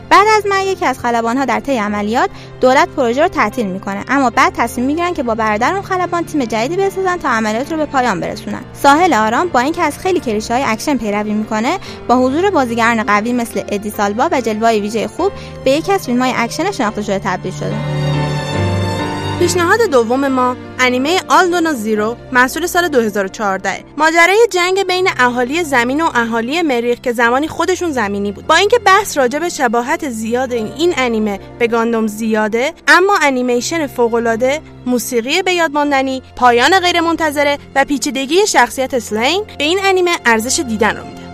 [0.09, 2.29] بعد از مرگ یکی از خلبان ها در طی عملیات
[2.61, 4.05] دولت پروژه رو تعطیل می‌کنه.
[4.07, 7.77] اما بعد تصمیم می‌گیرن که با برادر اون خلبان تیم جدیدی بسازن تا عملیات رو
[7.77, 8.61] به پایان برسونن.
[8.73, 13.33] ساحل آرام با اینکه از خیلی کلیشه های اکشن پیروی می‌کنه با حضور بازیگران قوی
[13.33, 15.31] مثل ادریس البا و جلوه‌های ویژه خوب
[15.65, 18.08] به یکی از فیلم های اکشن شناخته شده تبدیل شده.
[19.39, 26.09] پیشنهاد دوم ما انیمه آلدونا زیرو محصول سال 2014 ماجرای جنگ بین اهالی زمین و
[26.15, 28.47] اهالی مریخ که زمانی خودشون زمینی بود.
[28.47, 34.61] با اینکه بحث راجع به شباهت زیاد این انیمه به گاندوم زیاده اما انیمیشن فوقالعاده
[34.85, 40.97] موسیقی به یاد ماندنی پایان غیرمنتظره و پیچیدگی شخصیت اسلین به این انیمه ارزش دیدن
[40.97, 41.28] رو میده.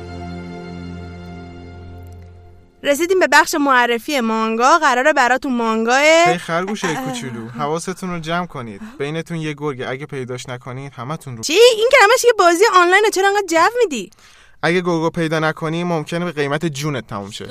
[2.86, 4.78] رسیدیم به بخش معرفی مانگا.
[4.78, 7.50] قراره براتون مانگا هی خرگوشه کوچولو.
[7.50, 8.82] حواستون رو جمع کنید.
[9.00, 9.90] بینتون یه گرگه.
[9.90, 13.10] اگه پیداش نکنید همتون رو چی؟ این که همش یه بازی آنلاینه.
[13.10, 14.10] چرا انقدر جو میدی؟
[14.64, 17.46] اگه گرگو پیدا نکنی ممکنه به قیمت جونت تموم شه.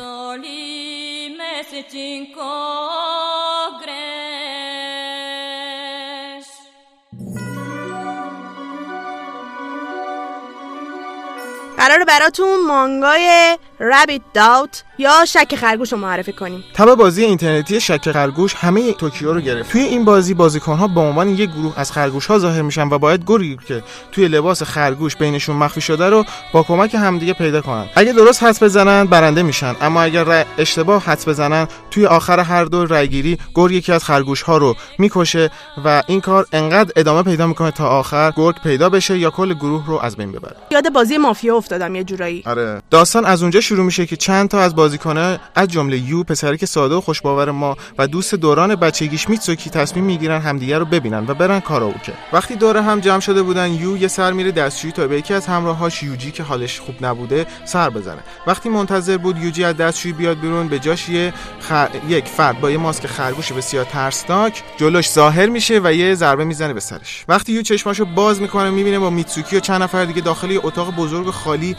[11.76, 16.64] قراره براتون مانگای رابیت داوت یا شک خرگوش رو معرفی کنیم.
[16.74, 19.72] تب بازی اینترنتی شک خرگوش همه توکیو رو گرفت.
[19.72, 23.24] توی این بازی بازیکنها به عنوان یک گروه از خرگوش ها ظاهر میشن و باید
[23.26, 23.82] گرگی که
[24.12, 27.86] توی لباس خرگوش بینشون مخفی شده رو با کمک همدیگه پیدا کنن.
[27.94, 29.76] اگه درست حدس بزنن برنده میشن.
[29.80, 34.56] اما اگر اشتباه حدس بزنن توی آخر هر دور رایگیری گرگ یکی از خرگوش ها
[34.56, 35.50] رو می‌کشه
[35.84, 39.86] و این کار انقدر ادامه پیدا می‌کنه تا آخر گرگ پیدا بشه یا کل گروه
[39.86, 40.56] رو از بین ببره.
[40.70, 42.42] یاد بازی مافیا افتادم یه جورایی.
[42.46, 42.82] آره.
[42.90, 46.66] داستان از اونجا شروع میشه که چند تا از بازیکنه از جمله یو پسری که
[46.66, 51.34] ساده و خوشباور ما و دوست دوران بچگیش میتسوکی تصمیم می‌گیرن همدیگه رو ببینن و
[51.34, 52.12] برن کاراوکه.
[52.32, 55.46] وقتی دوره هم جمع شده بودن یو یه سر میره دستشویی تا به یکی از
[55.46, 58.20] همراهاش یوجی که حالش خوب نبوده سر بزنه.
[58.46, 61.72] وقتی منتظر بود یوجی از دستشویی بیاد بیرون به جاش یه خ...
[62.08, 66.72] یک فرد با یه ماسک خرگوش بسیار ترسناک جلوش ظاهر میشه و یه ضربه می‌زنه
[66.72, 67.24] به سرش.
[67.28, 70.94] وقتی یو چشماشو باز می‌کنه می‌بینه با میتسوکی و چند نفر دیگه داخل یه اتاق
[70.94, 71.76] بزرگ خالی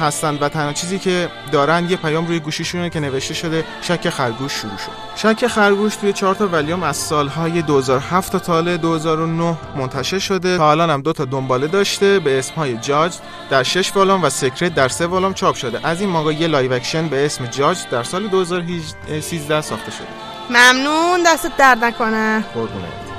[0.00, 4.76] هستن و تنها که دارن یه پیام روی گوشیشونه که نوشته شده شک خرگوش شروع
[4.76, 4.92] شد.
[5.16, 10.56] شک خرگوش توی چهار تا ولیوم از سالهای 2007 تا سال 2009 منتشر شده.
[10.58, 13.14] تا الان هم دو تا دنباله داشته به اسمهای جاج
[13.50, 15.80] در 6 والوم و سکرت در 3 والوم چاپ شده.
[15.86, 20.06] از این مانگا یه live action به اسم جاج در سال 2013 ساخته شده.
[20.50, 22.44] ممنون دستت درد نکنه.
[22.54, 23.09] قربونت.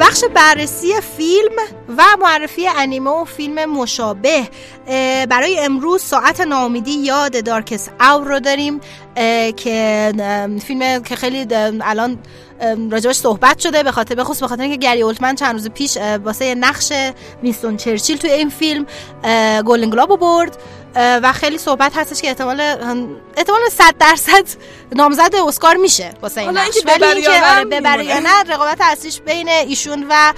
[0.00, 1.52] بخش بررسی فیلم
[1.98, 4.48] و معرفی انیمه و فیلم مشابه
[5.28, 8.80] برای امروز ساعت ناامیدی یاد دارکس او رو داریم
[9.56, 10.12] که
[10.66, 11.46] فیلم که خیلی
[11.80, 12.18] الان
[12.90, 16.54] راجبش صحبت شده به خاطر بخصوص به خاطر اینکه گری اولتمن چند روز پیش واسه
[16.54, 16.92] نقش
[17.42, 18.86] وینستون چرچیل توی این فیلم
[19.66, 20.56] گلدن گلاب رو برد.
[20.96, 22.60] و خیلی صحبت هستش که احتمال
[23.36, 24.44] احتمال 100 درصد
[24.92, 28.18] نامزد اسکار میشه واسه این نقش ولی اینکه آره ببره یا.
[28.18, 30.32] نه رقابت اصلیش بین ایشون و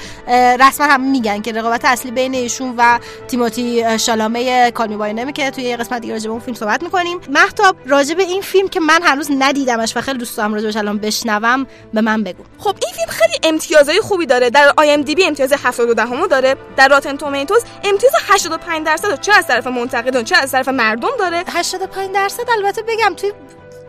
[0.61, 5.51] رسما هم میگن که رقابت اصلی بین ایشون و تیموتی شالامه کالمی بای نمی که
[5.51, 7.21] توی یه قسمت دیگه راجع به اون فیلم صحبت می‌کنیم.
[7.29, 10.99] محتاب راجع به این فیلم که من هنوز ندیدمش و خیلی دوست دارم راجبش الان
[10.99, 12.45] بشنوم به من بگو.
[12.59, 14.51] خب این فیلم خیلی امتیازهای خوبی داره.
[14.51, 16.57] در آی ام دی بی امتیاز 72 دهمو داره.
[16.77, 21.44] در راتن تومیتوز امتیاز 85 درصد چه از طرف منتقدان چه از طرف مردم داره.
[21.46, 23.32] 85 درصد البته بگم توی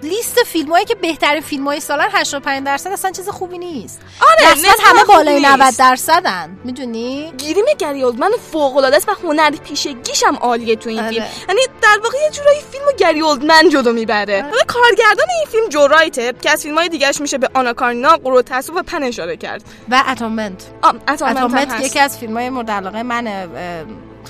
[0.04, 4.02] لیست فیلمایی که بهترین فیلمای سالن 85 درصد اصلا چیز خوبی نیست.
[4.22, 5.52] آره نسبت همه بالای نیست.
[5.52, 6.58] 90 درصدن.
[6.64, 11.10] می‌دونی؟ گیریم گری اولدمن فوق العاده است و هنر پیشگیش هم عالیه تو این آره.
[11.10, 11.26] فیلم.
[11.50, 14.42] یعنی در واقع یه جورایی فیلمو گری اولدمن جلو می‌بره.
[14.42, 18.84] حالا کارگردان این فیلم جو رایته که از فیلم‌های دیگه‌اش میشه به آناکارنا قروتسو و
[18.84, 19.64] پن اشاره کرد.
[19.90, 20.64] و اتامنت
[21.08, 21.82] اتامنت.
[21.82, 23.48] یکی از فیلمای مورد علاقه منه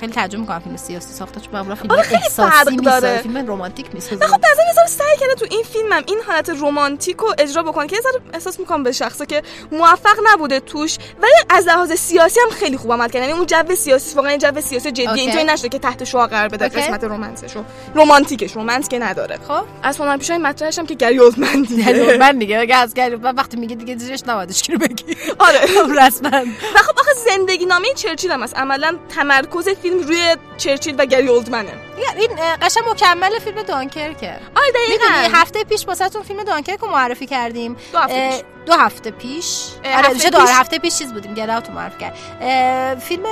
[0.00, 3.22] خیلی تعجب می‌کنم فیلم سیاسی ساخته چون معمولا فیلم خیلی احساسی می‌سازه داره.
[3.22, 6.50] فیلم رمانتیک می‌سازه و خب مثلا یه ذره سعی کرده تو این فیلمم این حالت
[6.50, 10.98] رمانتیک رو اجرا بکنه که یه ذره احساس می‌کنم به شخصه که موفق نبوده توش
[11.22, 14.38] ولی از لحاظ سیاسی هم خیلی خوب عمل کرد یعنی اون جو سیاسی واقعا یه
[14.38, 15.06] جو سیاسی جدی.
[15.08, 15.20] اوکی.
[15.20, 16.68] اینطوری نشده که تحت شعار قرار بده.
[16.68, 19.38] قسمت رومانسشو رمانتیکش رومانس که نداره.
[19.48, 19.64] خب.
[19.82, 22.16] از هنرپیشای مطرحش هم که گری اولدمن دیگه.
[22.16, 22.58] من دیگه.
[22.58, 25.04] اگه از گری من وقتی میگه دیگه زیرش نباید رو بگی.
[25.38, 25.60] آره.
[26.06, 26.30] رسما.
[26.74, 28.56] و خب آخه زندگی نامه چرچیل هم هست.
[28.56, 31.72] عملا تمرکز فیلم روی چرچیل و گری اولدمنه
[32.16, 32.28] این
[32.62, 34.30] قشنگ مکمل فیلم دانکرکه.
[34.56, 35.38] آره دقیقاً.
[35.38, 37.76] هفته پیش واسهتون فیلم دانکرک رو معرفی کردیم.
[37.92, 38.42] دو هفته پیش.
[38.66, 39.68] دو هفته پیش.
[39.84, 40.50] آره هفته پیش.
[40.50, 42.98] هفته پیش چیز بودیم گل اوت رو معرفی کرد.
[42.98, 43.22] فیلم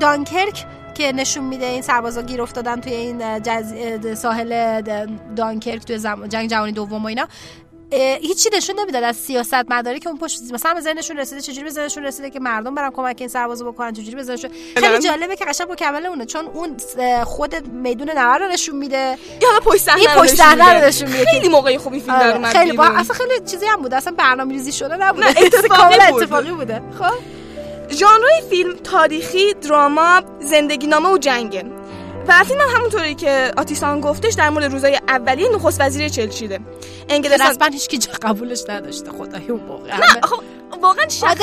[0.00, 3.74] دانکرک که نشون میده این سربازا گیر افتادن توی این جز...
[4.18, 4.82] ساحل
[5.36, 6.26] دانکرک توی زم...
[6.26, 7.28] جنگ جهانی دوم و اینا.
[7.92, 11.70] هیچی نشون نمی‌داد از سیاست مداری که اون پشت مثلا به ذهنشون رسیده چجوری به
[11.70, 15.44] ذهنشون رسیده که مردم برن کمک این سربازو بکنن؟ چجوری به ذهنشون خیلی جالبه که
[15.44, 16.76] قشنگ مکمل اونه چون اون
[17.24, 19.18] خود میدون نبر رو نشون میده.
[19.42, 20.86] یا پشت صحنه پشت نشون صحنه رو میده.
[20.86, 22.72] نشون میده خیلی موقعی خوبی فیلم در آره، اومد خیلی.
[22.76, 22.84] با.
[22.84, 23.94] اصلا خیلی چیزی هم بود.
[23.94, 25.26] اصلا برنامه‌ریزی شده نبوده.
[25.26, 25.94] نه، اتفاقی.
[26.14, 26.82] اتفاقی بوده.
[26.98, 27.14] خب؟
[27.90, 31.64] ژانر فیلم تاریخی دراما زندگی نامه و جنگه
[32.28, 36.60] و فیلم هم همونطوری که آتیسان گفتش در مورد روزای اولیه نخست وزیر چلچیده
[37.08, 40.42] انگلستان رسما هیچ کی قبولش نداشته خدای اون موقع نه خب
[40.82, 41.40] واقعا شخصیت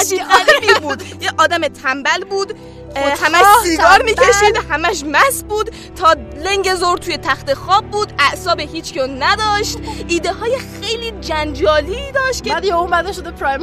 [0.00, 1.02] عجیب بود.
[1.22, 2.54] یه آدم تنبل بود.
[2.96, 4.02] همش سیگار.
[4.02, 4.56] می‌کشید.
[4.70, 5.70] همش مست بود.
[5.96, 8.12] تا لنگ زور توی تخت خواب بود.
[8.18, 9.78] اعصاب هیچ کیو نداشت.
[10.08, 13.62] ایده های خیلی جنجالی داشت که بعد یه اومده شده پرایم.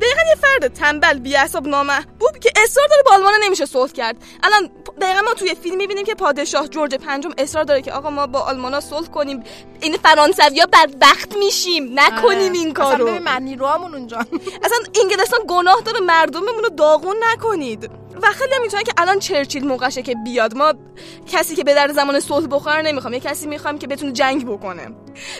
[0.00, 4.16] دقیقا یه فرد تنبل بی اعصاب نامحبوب که اصرار داره با آلمان نمیشه صلح کرد.
[4.42, 4.70] الان
[5.00, 8.40] دقیقا ما توی فیلم می‌بینیم که پادشاه جورج پنجم اصرار داره که آقا ما با
[8.40, 9.42] آلمانا صلح کنیم.
[9.80, 12.00] این فرانسویا بدبخت میشیم.
[12.00, 13.06] نکنیم این اصلا کارو.
[13.06, 14.18] ببین من نیروامون اونجا.
[14.64, 17.90] اصلا انگلستان گناه داره مردممون رو داغون نکنید.
[18.22, 20.56] و خیلی هم می‌تونن که الان چرچیل موقعشه که بیاد.
[20.56, 20.74] ما
[21.32, 23.14] کسی که به در زمان صلح بخوره نمی‌خوام.
[23.14, 24.86] یه کسی می‌خوام که بتونه جنگ بکنه.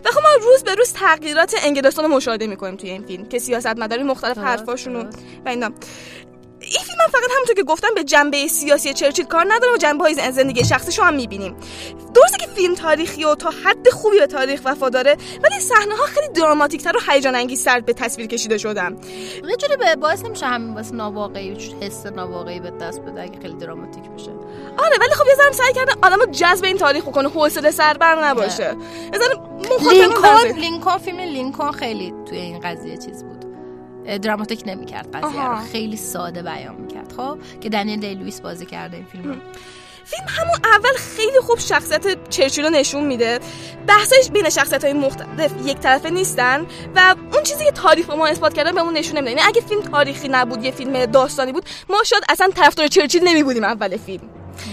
[0.05, 3.38] و خب ما روز به روز تغییرات انگلستان رو مشاهده می‌کنیم توی این فیلم که
[3.38, 5.18] سیاست مداری مختلف حرفاشونو درست.
[5.46, 5.70] و اینا.
[6.64, 10.04] این فیلم هم فقط همونطور که گفتم به جنبه سیاسی چرچیل کار نداره و جنبه
[10.04, 11.56] های زندگی شخصیشو هم می‌بینیم.
[12.14, 16.04] درسته که فیلم تاریخی و تا حد خوبی به تاریخ وفا داره ولی صحنه ها
[16.04, 18.96] خیلی دراماتیکتر و هیجان انگیزتر به تصویر کشیده شدن.
[19.48, 23.54] یه جوری به باعث نمیشه همین واسه ناواقعی حس ناواقعی به دست بده اگه خیلی
[23.54, 24.30] دراماتیک بشه.
[24.78, 28.76] آره ولی خب یه ذره سعی کرده آدمو جذب این تاریخ بکنه حوصله سربر نباشه.
[29.12, 30.58] یه لینکن.
[30.60, 33.34] لینکن فیلم لینکن خیلی توی این قضیه چیز بود.
[34.22, 35.52] دراماتیک نمی‌کرد قضیه آها.
[35.52, 37.12] رو خیلی ساده بیان می‌کرد.
[37.16, 39.34] خب که دنیل دی لوئیس بازی کرده این فیلم رو
[40.05, 43.38] فیلم همون اول خیلی خوب شخصیت چرچیل رو نشون میده.
[43.86, 48.26] بحثش بین شخصیت های مختلف یک طرفه نیستن و اون چیزی که تاریخ به ما
[48.26, 49.30] اثبات کردن به اون نشون نمیده.
[49.30, 53.42] یعنی اگه فیلم تاریخی نبود یه فیلم داستانی بود ما شاید اصلا طرفدار چرچیل نمی
[53.42, 54.28] بودیم اول فیلم.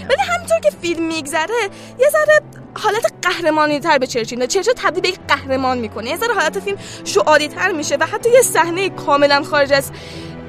[0.08, 1.68] ولی همینطور که فیلم میگذره
[1.98, 2.42] یه ذره
[2.74, 6.10] حالت قهرمانی تر به چرچیل میده چرچیل تبدیل به یک قهرمان می‌کنه.
[6.10, 9.90] یه ذره حالت فیلم شعاری تر میشه و حتی یه صحنه کاملا خارج از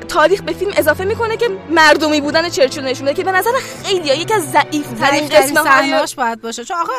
[0.07, 3.51] تاریخ به فیلم اضافه می‌کنه که مردمی بودن چرچیل نشون میده که به نظر
[3.83, 6.65] خیلی یکی از ضعیف ترین قسمه های باید باشه.
[6.65, 6.93] چون آقا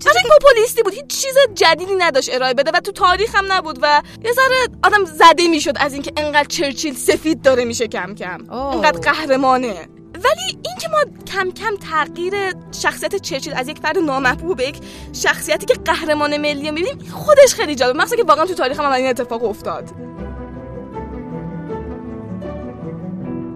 [0.00, 0.94] چیزی پوپولیستی بود.
[0.94, 5.04] هیچ چیز جدیدی نداشت ارائه بده و تو تاریخ هم نبود و یه ذره آدم
[5.04, 8.50] زده می‌شد از اینکه انقدر چرچیل سفید داره میشه کم کم.
[8.50, 9.88] انقدر قهرمانه.
[10.14, 12.34] ولی اینکه ما کم کم تغییر
[12.72, 14.80] شخصیت چرچیل از یک فرد نامحبوب به یک
[15.12, 19.06] شخصیتی که قهرمان ملی می‌بینیم خودش خیلی جالب مثلا که واقعا تو تاریخ هم این
[19.06, 19.90] اتفاق افتاد.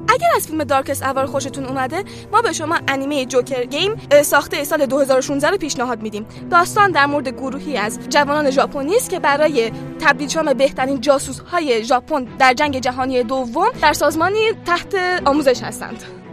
[0.09, 4.87] اگر از فیلم دارکست اول خوشتون اومده ما به شما انیمه جوکر گیم ساخته سال
[4.87, 6.27] 2016 رو پیشنهاد میدیم.
[6.51, 11.39] داستان در مورد گروهی از جوانان ژاپنی است که برای تبدیل شدن به بهترین جاسوس
[11.41, 14.95] های ژاپن در جنگ جهانی دوم در سازمانی تحت
[15.25, 16.24] آموزش هستند.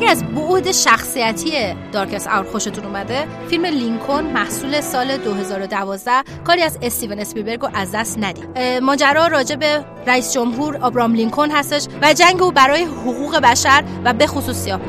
[0.00, 6.10] اگر از بعد شخصیتی دارکس اور خوشتون اومده فیلم لینکن محصول سال 2012
[6.44, 8.58] کاری از استیون اسپیلبرگ رو از دست ندید.
[8.82, 14.12] ماجرا راجع به رئیس جمهور آبرام لینکن هستش و جنگ او برای حقوق بشر و
[14.12, 14.80] به خصوص سیاه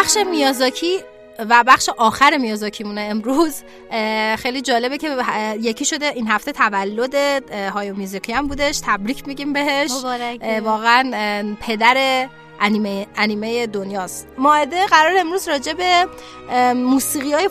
[0.00, 0.98] بخش میازاکی
[1.38, 3.62] و بخش آخر میازاکی مونه امروز
[4.38, 5.16] خیلی جالبه که
[5.60, 7.14] یکی شده این هفته تولد
[7.52, 8.80] هایو میزاکی هم بودش.
[8.84, 9.90] تبریک میگیم بهش.
[10.62, 12.28] واقعا پدر
[12.60, 14.28] انیمه انیمه دنیاست.
[14.38, 16.06] ماعده قرار امروز راجع به
[16.74, 17.48] موسیقی های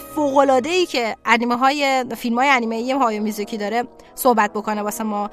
[0.66, 3.84] ای که انیمه های فیلم های انیمه های میزوکی داره
[4.16, 5.30] صحبت بکنه واسه ما.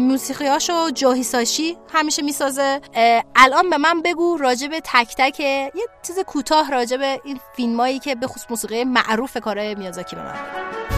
[0.00, 2.80] موسیقی هاشو جوهی ساشی همیشه می‌سازه.
[3.36, 5.72] الان به من بگو راجع به تک تک یه
[6.06, 10.22] چیز کوتاه راجع به این فیلم هایی که به خصوص موسیقی معروف کارهای میازاکی به
[10.22, 10.32] من.
[10.32, 10.89] بگو.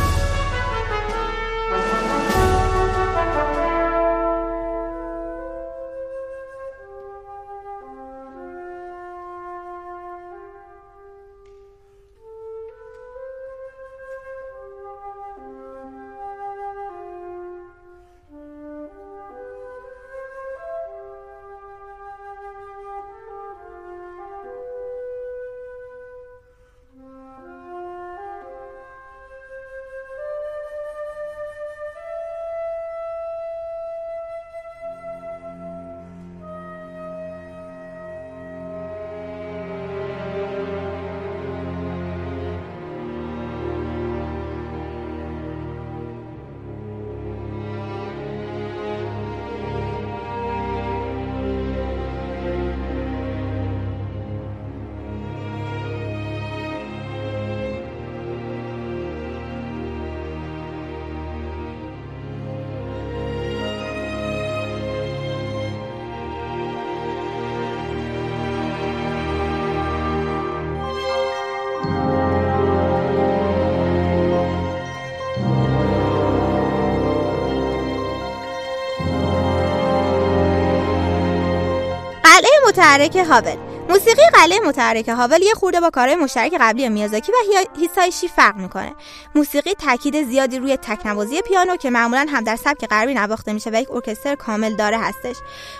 [82.73, 83.57] متحرک هاول.
[83.89, 88.57] موسیقی قلعه متحرک هاول یه خورده با کارهای مشترک قبلی میازاکی و هی- هیسایشی فرق
[88.57, 88.95] می‌کنه.
[89.35, 93.81] موسیقی تاکید زیادی روی تکنوازی پیانو که معمولا هم در سبک غربی نواخته میشه و
[93.81, 95.37] یک ارکستر کامل داره هستش.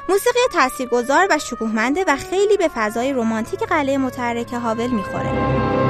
[0.09, 5.82] موسیقی تاثیرگذار و شکوهمنده و خیلی به فضای رمانتیک قلعه متحرک هاول می‌خوره.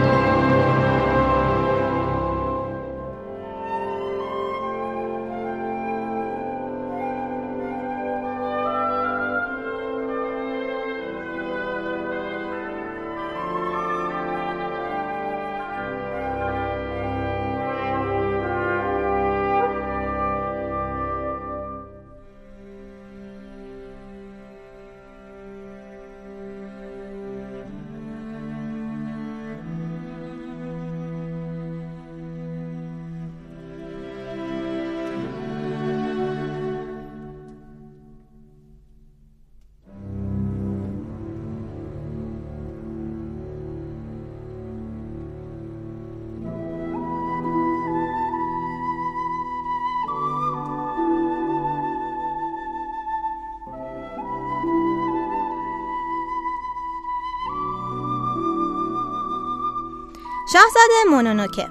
[60.52, 61.68] شاهزاده مونونوکه.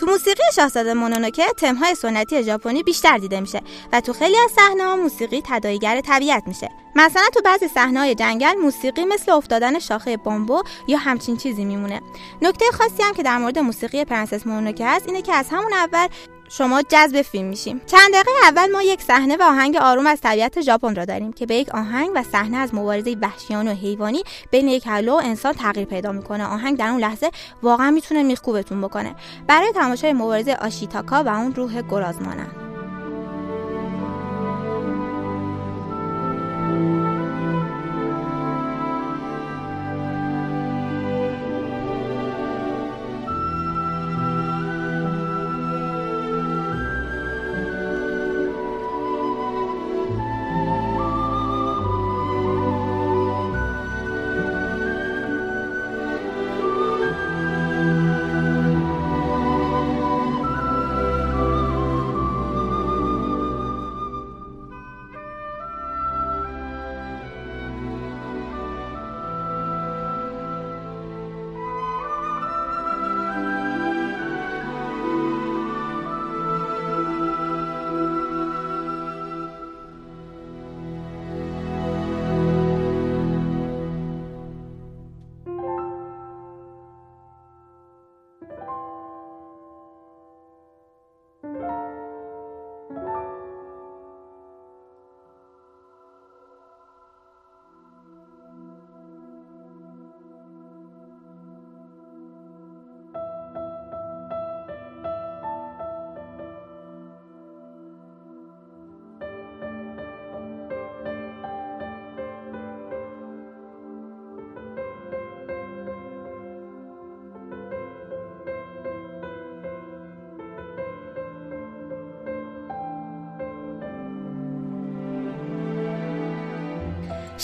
[0.00, 3.62] تو موسیقی شاهزاده مونونوکه تمهای سنتی ژاپنی بیشتر دیده میشه
[3.92, 6.70] و تو خیلی از صحنه‌ها موسیقی تداعیگر طبیعت میشه.
[6.94, 12.00] مثلا تو بعضی صحنه‌های جنگل موسیقی مثل افتادن شاخه بامبو یا همچین چیزی میمونه.
[12.42, 16.06] نکته خاصی هم که در مورد موسیقی پرنسس مونونوکه هست اینه که از همون اول
[16.48, 17.80] شما جذب فیلم میشیم.
[17.86, 21.46] چند دقیقه اول ما یک صحنه و آهنگ آروم از طبیعت ژاپن را داریم که
[21.46, 25.52] به یک آهنگ و صحنه از مبارزه وحشیانه و حیوانی بین یک هلو و انسان
[25.52, 26.46] تغییر پیدا می‌کنه.
[26.46, 27.30] آهنگ در اون لحظه
[27.62, 29.14] واقعا می‌تونه میخکوبتون بکنه.
[29.46, 32.22] برای تماشای مبارزه آشیتاکا و اون روح گراز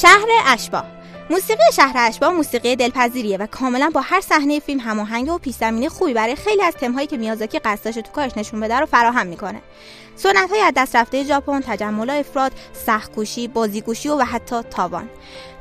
[0.02, 0.84] شهر اشباه
[1.30, 5.54] موسیقی شهر اشباه موسیقی دلپذیریه و کاملا با هر صحنه فیلم هماهنگ و پیش
[5.88, 9.26] خوبی برای خیلی از تمهایی که میازاکی قصد داشته تو کارش نشون بده رو فراهم
[9.26, 9.62] می‌کنه.
[10.16, 12.52] سنت های از دست رفته ژاپن تجمل افراد
[12.86, 15.10] سختکوشی بازیگوشی و, حتی تاوان.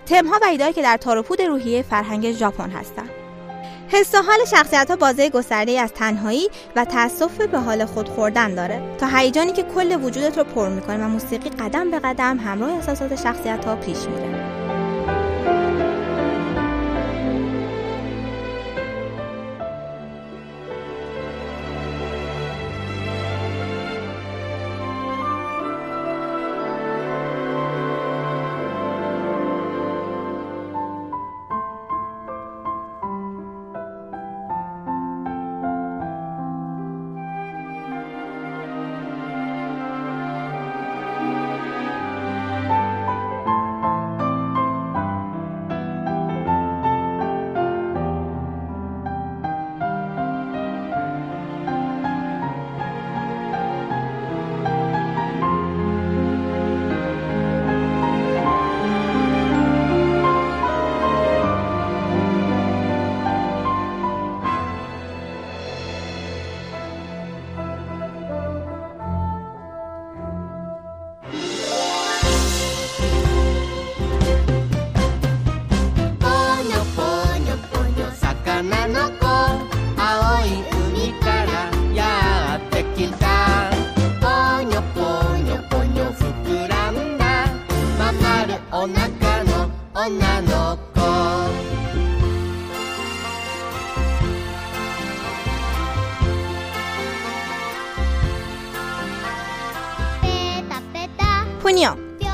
[0.05, 3.08] تمها و که در تاروپود روحیه فرهنگ ژاپن هستند
[3.91, 8.55] حس و حال شخصیت ها بازه گسترده از تنهایی و تاسف به حال خود خوردن
[8.55, 8.81] داره.
[8.97, 13.15] تا هیجانی که کل وجودت رو پر می‌کنه و موسیقی قدم به قدم همراه احساسات
[13.15, 14.38] شخصیت ها پیش میره.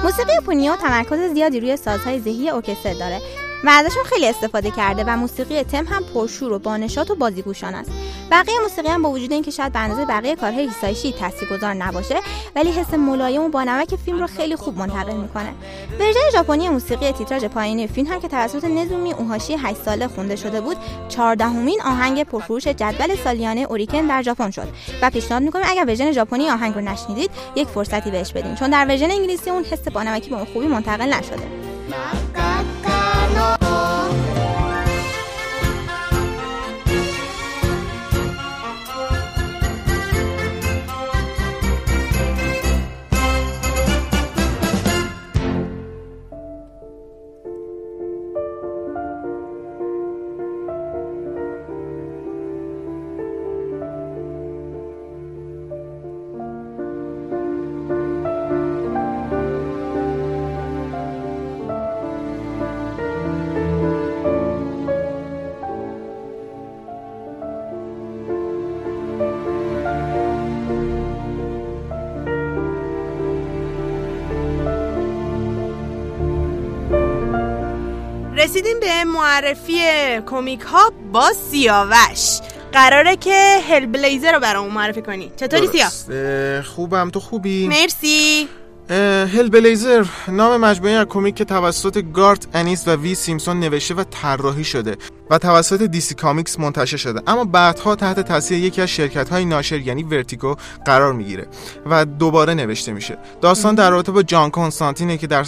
[0.06, 3.22] موسیقی پونیو تمرکز زیادی روی سازهای زهی ارکستر داره.
[3.66, 7.92] و ازشون خیلی استفاده کرده و موسیقی تم هم پرشور و بانشاط و بازیگوشانه است.
[8.32, 12.16] بقیه موسیقی هم با وجود اینکه شاید به اندازه بقیه کارهای هیسایشی تاثیرگذار نباشه
[12.56, 15.54] ولی حس ملایم و بانمک فیلم رو خیلی خوب منتقل می‌کنه.
[16.00, 20.62] ورژن ژاپنی موسیقی تیتراژ پایانی فیلم هم که توسط نوزومی اوهاشی 8 ساله خونده شده
[20.62, 20.78] بود
[21.10, 24.68] چهاردهمین آهنگ پرفروش جدول سالیانه اوریکن در ژاپن شد
[25.02, 28.86] و پیشنهاد می‌کنیم اگر ورژن ژاپنی آهنگ رو نشنیدید یک فرصتی بهش بدین چون در
[28.86, 31.48] ورژن انگلیسی اون حس بانمکی به اون خوبی منتقل نشده.
[78.66, 79.80] رسیدیم به معرفی
[80.26, 82.40] کمیک ها با سیاوش.
[82.74, 85.32] قراره که Hellblazer رو برامون معرفی کنی.
[85.36, 87.10] چطوری سیا؟ خوبم.
[87.10, 88.50] تو خوبی؟ مرسی.
[89.38, 94.64] Hellblazer نام مجموعه از کمیک که توسط گارث انیس و ویل سیمسون نوشته و طراحی
[94.64, 94.98] شده.
[95.30, 97.22] و توسط DC Comics منتشر شده.
[97.28, 101.48] اما بعدها تحت تاثیر یکی از شرکت های ناشر یعنی Vertigo قرار می‌گیره
[101.86, 103.18] و دوباره نوشته میشه.
[103.42, 105.46] داستان در رابطه با جان کنستانتینه که در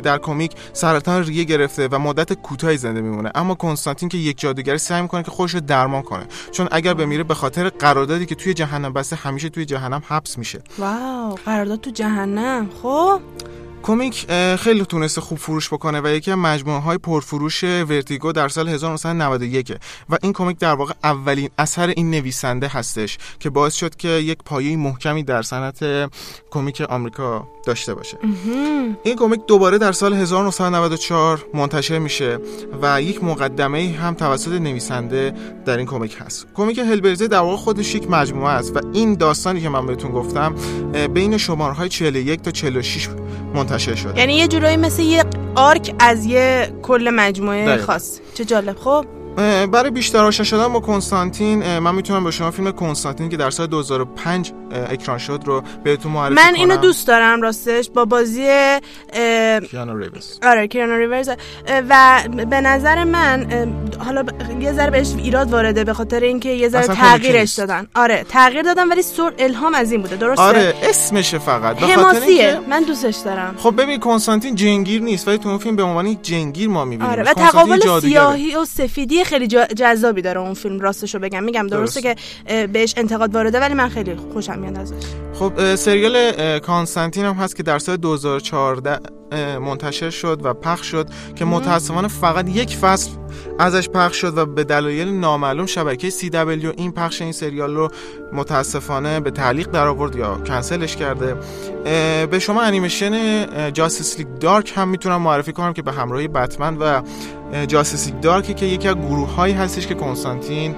[0.00, 3.30] در کمیک سرطان ریه گرفته و مدت کوتاهی زنده میمونه.
[3.34, 6.26] اما کنستانتین که یک جادوگر سعی می‌کنه که خودش رو درمان کنه.
[6.52, 10.62] چون اگر بمیره به خاطر قراردادی که توی جهنم بسته همیشه توی جهنم حبس میشه.
[10.78, 12.70] واو قرارداد تو جهنم.
[12.82, 13.20] خب.
[13.86, 14.26] کمیک
[14.56, 19.72] خیلی تونسته خوب فروش بکنه و یکی از مجموعه های پرفروش ورتیگو در سال 1991
[20.10, 24.38] و این کمیک در واقع اولین اثر این نویسنده هستش که باعث شد که یک
[24.44, 26.10] پایه محکمی در صنعت
[26.50, 28.18] کمیک آمریکا داشته باشه.
[29.02, 32.38] این کمیک دوباره در سال 1994 منتشر میشه
[32.82, 35.34] و یک مقدمه هم توسط نویسنده
[35.66, 36.46] در این کمیک هست.
[36.54, 40.54] کمیک هلبرزه در واقع خودش یک مجموعه است و این داستانی که من بهتون گفتم
[41.14, 43.08] بین شمارهای 41 تا 46
[43.54, 44.18] منتشر شده.
[44.18, 47.76] یعنی یه جورایی مثل یه آرک از یه کل مجموعه.
[47.76, 48.20] خاص.
[48.34, 48.76] چه جالب.
[48.76, 49.04] خب
[49.36, 53.66] برای بیشتر آشنا شدن با کنستانتین من می‌تونم به شما فیلم کنستانتین که در سال
[53.66, 56.54] 2005 اه، اکران شد رو بهتون معرفی من کنم.
[56.54, 58.46] اینو دوست دارم راستش با بازی
[59.12, 61.28] اه، کیانو ریویس آره کیانو ریورز.
[61.88, 63.46] و به نظر من
[64.04, 67.58] حالا ب- یه ذره بهش ایراد وارده به خاطر اینکه یه ذره تغییرش نیست.
[67.58, 67.86] دادن.
[67.94, 71.76] آره تغییر دادن ولی سر الهام از این بوده درسته؟ آره اسمشه فقط.
[71.76, 72.48] به خاطر حماسیه.
[72.48, 73.54] اینکه من دوستش دارم.
[73.58, 77.22] خب ببین کنستانتین جنگیر نیست ولی تو اون فیلم به عنوان جنگیر ما می‌بینیم آره
[77.22, 79.46] و تقابل سیاهی و سفیدی خیلی
[79.76, 81.44] جذابی داره اون فیلم راستشو بگم.
[81.44, 82.16] میگم درسته درست.
[82.46, 84.94] که بهش انتقاد وارده ولی من خیلی خوشم میاد ازش.
[85.34, 88.98] خب سریال کانستانتین هم هست که در سال 2014
[89.32, 93.10] اه، منتشر شد و پخش شد که متاسفانه فقط یک فصل
[93.58, 97.88] ازش پخش شد و به دلایل نامعلوم شبکه CW این پخش این سریال رو
[98.32, 101.36] متاسفانه به تعلیق در آورد یا کنسلش کرده.
[102.26, 107.02] به شما انیمیشن جاستس لیگ دارک هم می‌تونم معرفی کنم که به همراهی بتمن و
[107.68, 110.74] Justice League Dark ی که یکی از گروه هایی هستش که کنستانتین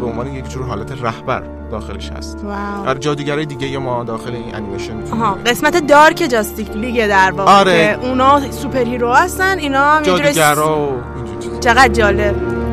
[0.00, 4.54] به عنوان یک جور حالت رهبر داخلش هست wow آره جادوگرای دیگه ما داخل این
[4.54, 5.24] انیمیشن می‌تونیم.
[5.46, 7.98] قسمت Dark Justice League در واقع آره.
[8.02, 11.02] اونا super hero هستن اینا هم جادوگرا و.
[11.60, 12.65] چقدر جالب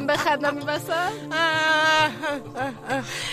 [0.00, 1.12] قایلتان بخندم این وسط؟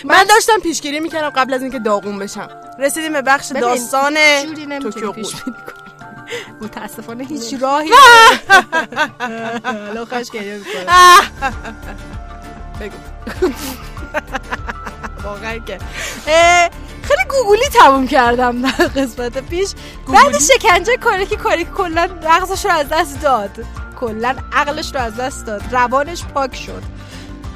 [0.04, 2.48] من داشتم پیشگیری می‌کردم قبل از اینکه داغون بشم.
[2.78, 4.14] رسیدیم به بخش داستان
[4.78, 5.34] توکیو پیش.
[6.60, 7.90] متاسفانه هیچ راهی
[10.10, 10.84] خوش گریه می‌کنه
[12.80, 12.96] بگو.
[15.24, 15.78] واقعا که.
[17.02, 19.70] خیلی گوگلی تموم کردم در قسمت پیش.
[20.08, 23.50] بعد شکنجه کاری که کاری کلا مغزش رو از دست داد.
[24.00, 25.62] کلا عقلش رو از دست داد.
[25.70, 26.82] روانش پاک شد.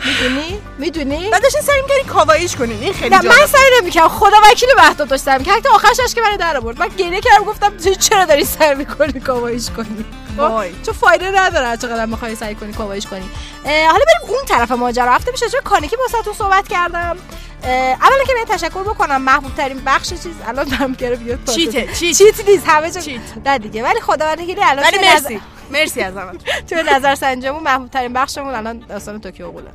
[0.04, 4.08] می‌دونی؟ می‌دونی؟ بعد داشتین سعی می‌کردین کاواییش کنین این خیلی نه من جالب سعی نمی‌کردم.
[4.08, 6.78] خدا وکیل مهداد داشتم که حتی آخرش که من در آورد.
[6.78, 10.04] من گریه کردم گفتم چرا داری سعی می‌کنی کاواییش کنی؟
[10.36, 10.70] خب؟ وای.
[10.86, 13.30] چون فایده نداره هر چقدر می‌خوای سعی کنی کاوایش کنی.
[13.64, 15.12] حالا بریم اون طرف ماجرا.
[15.12, 17.16] هفته راجع به کانیکی واسهتون صحبت کردم.
[17.64, 20.34] اولا که به تشکر بکنم محبوب ترین بخش چیز.
[20.46, 21.92] الان دارم گره بیاد چیت.
[21.94, 23.20] چیت نیست همه چیت.
[23.46, 23.82] نه دیگه.
[23.82, 25.40] ولی خدا وکیلی الان ولی مرسی.
[25.72, 26.32] مرسی از همه
[26.68, 29.70] توی نظر سنجمون محبوب ترین بخشمون الان داستان Tokyo Ghoul ه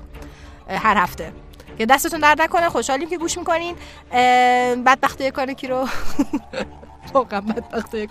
[0.69, 1.31] اه، هر هفته.
[1.77, 3.75] که دستتون درد نکنه خوشحالیم که گوش می‌کنین.
[4.85, 5.87] بدبختی کانکی رو
[7.13, 8.07] واقعا بدبختی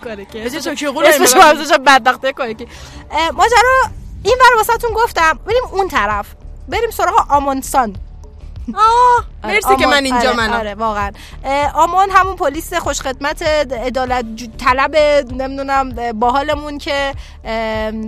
[0.63, 2.67] Tokyo Ghoul اسمش گذاشتم بدبختی کانکی
[3.11, 3.81] اه، ماجرا
[4.23, 6.27] این ور واسهتون گفتم بریم اون طرف.
[6.67, 7.95] بریم سراغ آمون سان
[8.75, 10.53] آه آره، مرسی که من اینجا آره، منم.
[10.53, 11.11] آره واقعا.
[11.75, 13.41] آمان همون پلیس خوشخدمت
[13.71, 14.25] عدالت
[14.57, 14.95] طلب
[15.33, 17.13] نمی‌دونم باحالمون که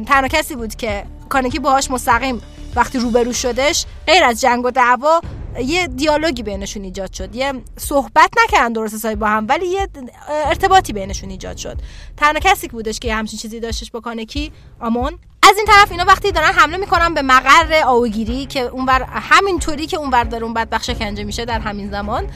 [0.07, 2.41] تنها کسی بود که کانکی باهاش مستقیم
[2.75, 5.21] وقتی روبرو شدش غیر از جنگ و دعوا
[5.65, 7.35] یه دیالوگی بینشون ایجاد شد.
[7.35, 9.87] یه صحبت نکردن درست حسابی با هم ولی یه
[10.29, 11.77] ارتباطی بینشون ایجاد شد.
[12.17, 15.19] تنها کسی که بودش که همچین چیزی داشتش با کانکی آمون.
[15.49, 19.97] از این طرف اینا وقتی دارن حمله می‌کنن به مقر آوگیری که اونور همینطوری که
[19.97, 22.27] اونور داره اون بدبخت شکنجه میشه در همین زمان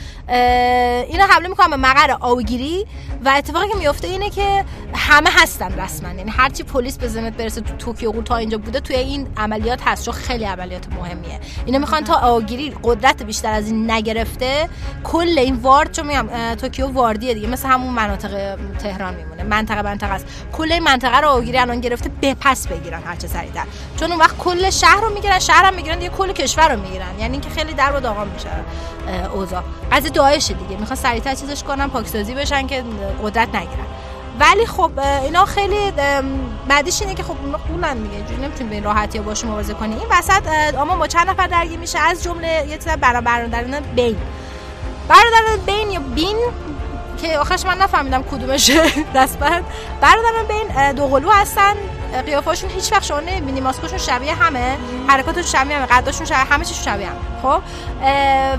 [1.08, 2.86] اینا حمله می‌کنن به مقر آئوگیری
[3.26, 6.10] و اتفاقی که میفته اینه که همه هستن رسما.
[6.10, 10.06] یعنی هرچی پلیس به ذهنت برسه تو توکیو تا اینجا بوده توی این عملیات هست
[10.06, 11.40] چون خیلی عملیات مهمیه.
[11.66, 14.70] اینا می‌خوان تا آئوگیری قدرت بیشتر از این نگرفته
[15.04, 19.82] کل این ward چون میگم توکیو ward یه دیگه مثل همون مناطق تهران میمونه منطقه
[19.82, 20.26] منطقه است.
[20.54, 23.03] کل این منطقه رو آئوگیری الان گرفته به پس بگیرن.
[23.06, 23.64] هرچه سریعتر
[24.00, 27.20] چون اون وقت کل شهر رو می‌گیرن شهر هم می‌گیرن دیگه کل کشور رو می‌گیرن.
[27.20, 28.50] یعنی اینکه خیلی درب و داغان میشه
[29.34, 29.64] اوضاع.
[29.92, 30.80] از داعش دیگه.
[30.80, 32.84] می‌خوان سریعتر چیزش کنن پاکسازی بشن که
[33.24, 33.86] قدرت نگیرن.
[34.40, 34.92] ولی خب
[35.24, 36.26] اینا خیلی ام،
[36.68, 38.16] بعدیش اینه که خب اونا قولن دیگه.
[38.16, 39.96] اینجوری نمی‌تونی به این راحتی باشون مبارزه کنی.
[39.96, 44.18] این وسط اما با چند نفر درگیر میشه؟ از جمله یه چیز برا برادران بین.
[45.08, 46.38] برادران بین یا بین
[47.24, 48.84] که آخرش من نفهمیدم کدومشه
[49.16, 49.64] دستبند
[50.02, 51.74] برادران بین اه، دوقلو هستن.
[52.26, 53.62] قیافاشون هیچ وقت شما نمی‌بینی.
[53.62, 54.78] ماسکشون شبیه همه.
[55.08, 55.86] حرکاتشون شبیه همه.
[55.86, 57.62] قداشون شبیه همه چیشون شبیه هم خب؟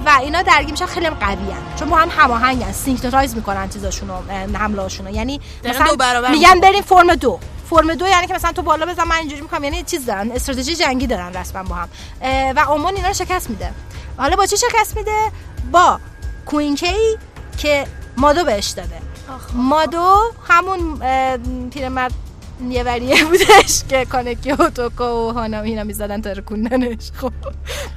[0.06, 0.86] و اینا درگیر میشن.
[0.86, 1.36] خیلی هم قوی
[1.78, 4.22] چون با هم هماهنگن synchronize می‌کنن چیزاشونو اه،
[4.54, 7.38] حملهاشونو یعنی دقیقاً دو برابر میگن بریم فرم دو.
[7.70, 9.64] فرم دو یعنی که مثلا تو بالا بزن من اینجوری می‌کنم.
[9.64, 10.32] یعنی یه چیز دارن.
[10.32, 11.88] استراتژی جنگی دارن رسما با هم.
[12.56, 13.70] و آمون اینا رو شکست میده.
[14.16, 15.18] حالا با چی شکست میده؟
[15.72, 16.00] با
[16.46, 17.18] کوینکی
[17.58, 17.86] که
[18.16, 18.98] مادو بهش داده.
[19.54, 20.16] مادو
[20.48, 21.00] همون
[21.70, 22.12] پیرمرد
[22.68, 27.10] یه وریه بودش که کانکی و توکو و هانا اینا می‌زدن تا رکوندنش.
[27.20, 27.32] خب.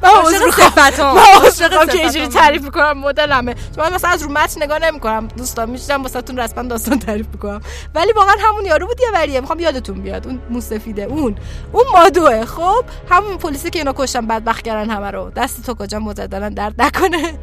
[0.04, 1.16] من عذر صفتام.
[1.16, 2.28] من عذر که اینجوری.
[2.28, 3.56] تعریف می‌کنم مدلمه.
[3.76, 5.28] چون من مثلا از رو متن نگاه نمی‌کنم.
[5.28, 7.62] دوستان میشتم واسهتون رسما داستان تعریف می‌کنم.
[7.96, 9.40] ولی واقعا همون یارو بود یه وریه.
[9.42, 10.28] می‌خوام یادتون بیاد.
[10.28, 11.04] اون موسفیده.
[11.04, 11.36] اون.
[11.72, 12.46] اون مادوه.
[12.46, 12.86] خب.
[13.10, 15.30] همون پلیسی که اینا کشتن بدبخت کردن همه رو.
[15.36, 17.40] دست تو کجا مجددا درد نکنه.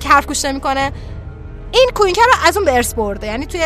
[0.00, 0.92] که حرف گوش نمی‌کنه.
[1.72, 3.26] این کوینکر رو از اون به ارث برده.
[3.26, 3.60] یعنی توی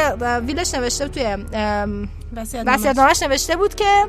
[0.46, 4.05] ویلش نوشته توی ام، وصیت‌نامه‌اش نوشته بود که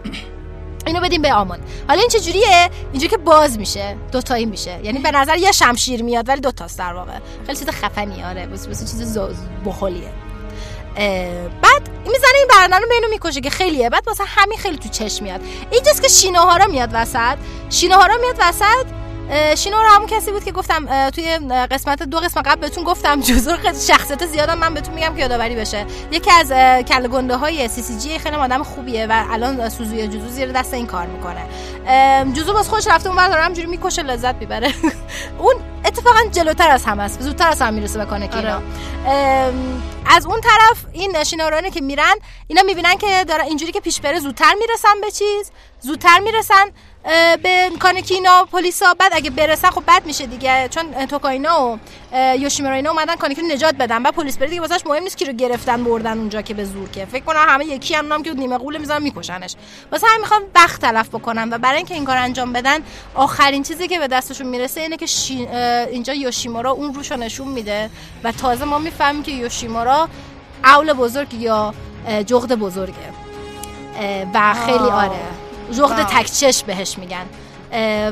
[0.87, 3.97] اینو بدیم به آمان حالا این چه جوریه اینجوری که باز میشه.
[4.11, 4.79] دوتایی میشه.
[4.83, 7.13] یعنی به نظر یه شمشیر میاد ولی دوتاست در واقع.
[7.45, 8.47] خیلی چیز خفنی آره.
[8.47, 9.17] بس بس چیز
[9.65, 10.09] بخلیه
[10.97, 13.89] اه، بعد می‌زنه این برنده رو بینو می‌کشه که خیلیه.
[13.89, 15.41] بعد واسه همین خیلی تو چشم میاد.
[15.71, 17.37] اینجاست که شینوهارا میاد وسط.
[17.69, 18.85] شینوهارا میاد وسط.
[19.31, 21.37] اه، شینوهارا همون کسی بود که گفتم توی
[21.71, 23.57] قسمت دو قسمت قبل بهتون گفتم جزو
[23.87, 25.85] شخصیت زیادم من بهتون میگم که یادآوری بشه.
[26.11, 26.49] یکی از
[26.83, 30.73] کله گنده های سی سی جی خیلی آدم خوبیه و الان سوزوی جزو زیر دست
[30.73, 31.45] این کار می‌کنه.
[32.33, 34.73] جزو باز خوش رفته اون داره همجوری می‌کشه لذت می‌بره.
[35.39, 35.55] اون
[35.85, 38.61] اتفاقا جلوتر از همه است زودتر از هم می‌رسه به کانکی اینا.
[39.07, 42.15] ام، از اون طرف این شینارانه که میرن
[42.47, 46.65] اینا می‌بینن که داره اینجوری که پیش بره زودتر می‌رسن به چیز زودتر می‌رسن.
[47.43, 51.79] به کانکی اینا پلیسا بعد اگه برسن خب بد میشه دیگه چون توکاینا و
[52.13, 54.03] اه، یوشیمورا اینا اومدن رو نجات بدن.
[54.03, 56.89] بعد پلیس بره دیگه واسش مهم نیست کی رو گرفتن بردن اونجا که به زور
[56.89, 57.05] که.
[57.05, 59.55] فکر کنم همه یکی هم نام که نیمه قوله می‌ذارن میکشنش.
[59.91, 62.79] واسه همین می‌خوان وقت تلف بکنن و برای اینکه این کار انجام بدن
[63.15, 65.47] آخرین چیزی که به دستشون می‌رسه اینه که شی-
[65.91, 67.89] اینجا یوشیمورا اون روشو نشون میده
[68.23, 70.09] و تازه ما می‌فهمیم که یوشیمورا
[70.63, 71.73] اول بزرگ یا
[72.25, 72.95] جغد بزرگه.
[74.33, 75.40] و خیلی آره.
[75.71, 77.25] جغد تک چشم بهش میگن.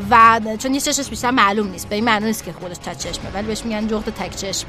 [0.09, 1.89] و چون یه چشمش بیشتر معلوم نیست.
[1.89, 4.67] به این معنی نیست که خودش تک چشمه ولی بهش میگن جغد تک چشم.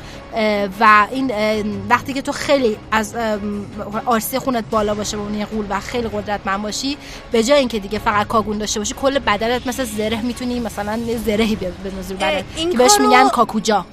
[0.80, 1.32] و این
[1.88, 3.16] وقتی که تو خیلی از
[4.06, 6.96] آرسی خونت بالا باشه به عنوان یه غول و خیلی قدرتمند باشی
[7.32, 11.56] به جای اینکه دیگه فقط کاگون داشته باشی کل بدنت مثل زره می‌تونی مثلا زرهی
[11.56, 13.86] به نظر که بهش میگن کاکوجا.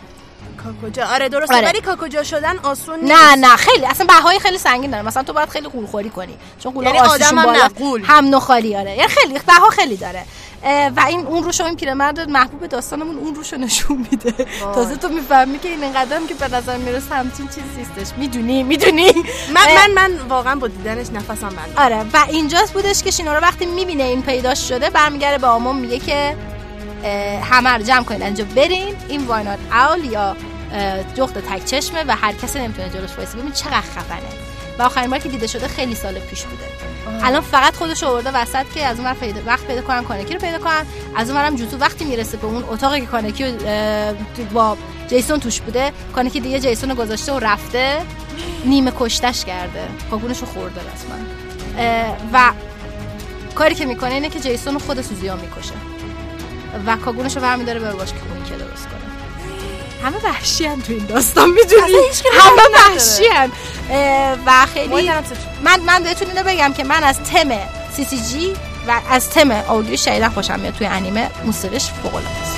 [0.64, 1.68] کاکوجا آره درسته آره.
[1.68, 3.14] ولی کاکوجا شدن آسون نیست.
[3.14, 5.04] نه نه خیلی اصلا بهای خیلی سنگین داره.
[5.04, 6.38] مثلا تو باید خیلی قولخوری کنی.
[6.60, 8.04] چون قولا یعنی آدم هم نه، غول.
[8.04, 8.96] هم نخالی آره.
[8.96, 10.26] یعنی خیلی بها خیلی داره.
[10.96, 14.34] و این اون روشو این پیرمرد محبوب داستانمون اون روشو نشون میده.
[14.76, 18.18] تازه تو می‌فهمی که این اینقدر که به نظر می‌رسه همچین چیزی نیستش.
[18.18, 19.14] می‌دونی می‌دونی.
[19.54, 23.66] من من من واقعا با دیدنش نفسم بند آره و اینجاست بودش که شینورا وقتی
[23.66, 26.36] می‌بینه این پیداش شده برمیگره به آمون میگه که
[27.44, 30.36] همه رو جمع کنید اینجا برین این واینات اول یا
[31.16, 33.38] جغد تک چشمه و هر کسی نمی‌تونه جلوش وایسه.
[33.38, 34.30] ببین چقدر خفنه.
[34.80, 36.64] و آخرین بار که دیده شده خیلی سال پیش بوده.
[37.24, 40.58] الان فقط خودش آورده وسط که از اون پیدا وقت پیدا کنن کانکی رو پیدا
[40.58, 40.86] کنن.
[41.16, 43.58] از اون جوزو وقتی می‌رسه به اون اتاقی که کانکی
[44.54, 44.78] با
[45.08, 48.02] جیسون توش بوده کانکی دیگه جیسون رو گذاشته و رفته
[48.66, 49.88] نیمه کشتش کرده.
[50.12, 51.16] کاگونش رو خورده رسما.
[52.34, 52.52] و
[53.56, 55.74] کاری که می‌کنه اینه که جیسون رو خود سوزیا می‌کشه.
[56.86, 58.16] و کاگونش رو برمیداره بره باش که
[58.50, 58.98] که درست کنه.
[60.04, 61.98] همه وحشی هم تو این داستان می‌دونی؟
[62.34, 63.24] همه وحشی
[64.46, 65.12] و خیلی
[65.64, 67.50] من من بهتون اینو بگم که من از تم
[67.96, 68.54] سی سی جی
[68.88, 72.57] و از تم آودیو شدیدا خوشم میاد توی انیمه موسیقیش فوق العاده است.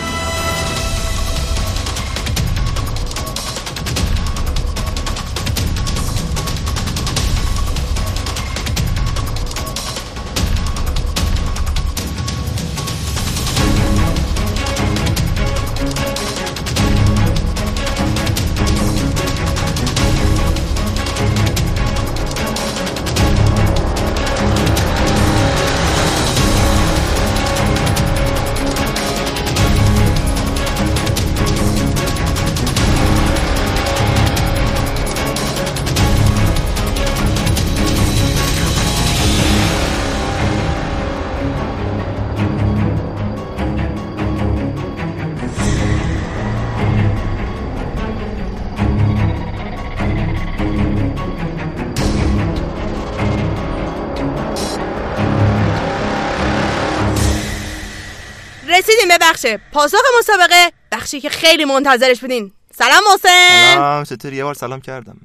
[59.40, 62.52] بخش پاسخ مسابقه بخشی که خیلی منتظرش بودین.
[62.76, 65.18] سلام محسن سلام چطوری؟ یه بار سلام کردم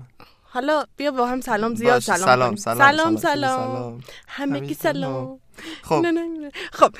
[0.42, 2.56] حالا بیا با هم سلام زیاد سلام سلام،.
[2.56, 4.00] سلام، سلام سلام، سلام.
[4.26, 5.38] همگی همگی سلام.
[5.82, 6.50] خب نه، نه، نه.
[6.72, 6.94] خب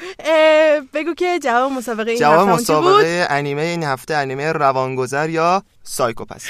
[0.95, 6.47] بگو که جواب مسابقه این جواب مسابقه انیمه این هفته انیمه روانگذر یا سایکوپس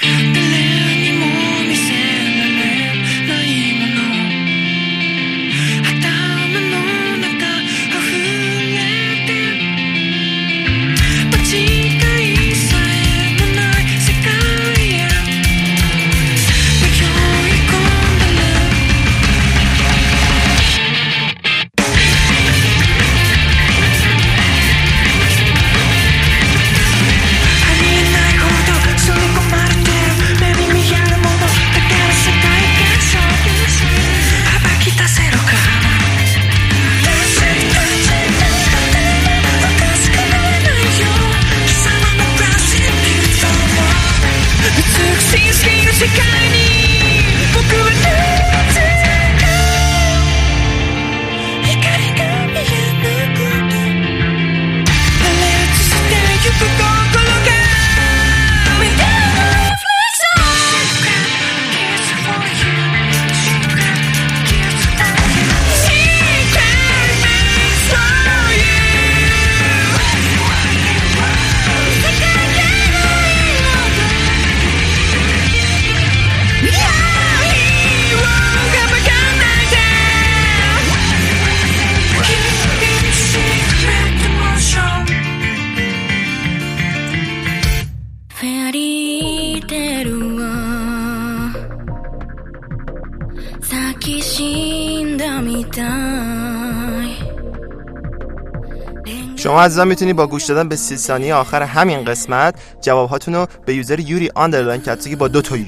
[99.45, 103.75] شما عزیزان می‌تونید با گوش دادن به سی ثانیه آخر همین قسمت جوابهاتون رو به
[103.75, 105.65] user یوری underline کتسوکی با دو تا یو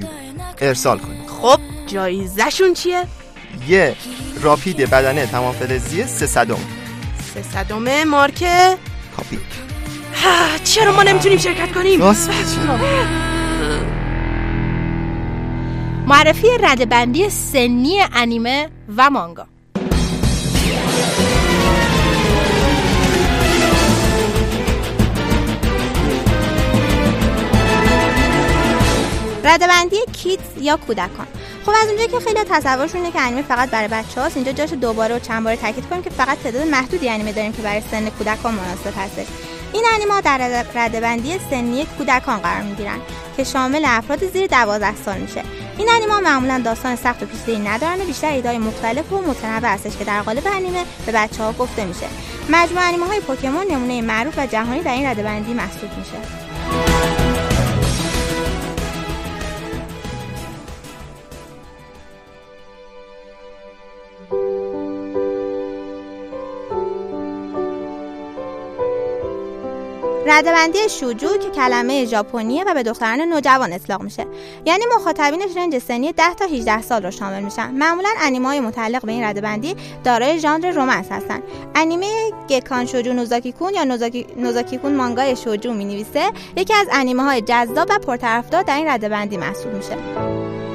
[0.62, 3.04] ارسال کنید خب جایزشون چیه؟
[3.68, 3.96] یه
[4.42, 6.58] راپید بدنه تمام فلزی سه صدم
[7.34, 8.78] سه صدمه مارکه
[9.18, 9.40] کاپی.
[10.24, 12.30] ها، چرا ما نمی‌تونیم شرکت کنیم؟ راست
[16.08, 19.48] معرفی رده‌بندی سنی انیمه و مانگا.
[29.48, 31.28] ردبندی کیدز یا کودکان.
[31.66, 34.74] خب از اونجایی که خیلی تصورشون اینه که انیمه فقط برای بچه هاست اینجا جاش
[34.74, 38.10] دوباره و چند بار تاکید کنیم که فقط تعداد محدودی انیمه داریم که برای سن
[38.10, 39.26] کودکان مناسب هستش.
[39.74, 43.00] این انیمه در رد- ردبندی سنی کودکان قرار می‌گیرن
[43.38, 45.44] که شامل افراد زیر 12 سال میشه.
[45.78, 49.98] این انیمه معمولا داستان سخت و پیچیده‌ای ندارن و بیشتر ایده‌های مختلف و متنوع هستش
[49.98, 52.08] که در قالب انیمه به بچه ها گفته میشه.
[52.50, 57.27] مجموعه انیمه های پوکمون نمونه معروف و جهانی در این ردبندی محسوب میشه.
[70.30, 74.26] ردبندی شوجو که کلمه ژاپنیه و به دختران نوجوان اطلاق میشه.
[74.66, 77.72] یعنی مخاطبینش رنج سنی 10 تا 18 سال رو شامل میشن.
[77.72, 81.44] معمولا انیمه های متعلق به این ردبندی دارای ژانر رومنس هستن.
[81.76, 86.88] انیمه گکان شوجو نوزاکی کون یا نوزاکی, نوزاکی کون مانگای شوجو می نویسه یکی از
[86.92, 90.67] انیمه های جذاب و پرطرفدار در این ردبندی محسوب میشه.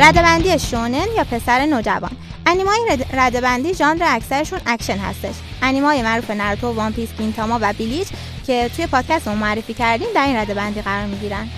[0.00, 2.10] رده‌بندی شونن یا پسر نوجوان.
[2.46, 5.34] انیمه‌های رده- رده‌بندی ژانر اکثرشون اکشن هستش.
[5.62, 8.08] انیمه‌های معروف ناروتو One Piece گینتاما و بلیچ
[8.46, 11.48] که توی پادکستمون معرفی کردیم در این رده‌بندی قرار می‌گیرن.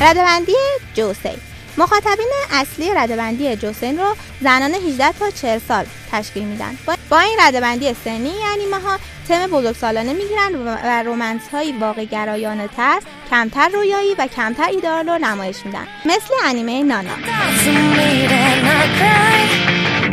[0.00, 0.52] ردبندی
[0.94, 1.30] جوسی.
[1.77, 7.37] مخاطبین اصلی ردبندی جوسین رو زنان 18 تا 40 سال تشکیل میدن با- با این
[7.39, 12.99] ردبندی سنی انیمه ها تم بزرگسالانه میگیرن و و رومنس های واقع گرایانه تر
[13.29, 17.15] کمتر رویایی و کمتر ایدئال رو نمایش میدن مثل انیمه نانا
[17.63, 18.35] つもりで
[18.67, 20.05] なく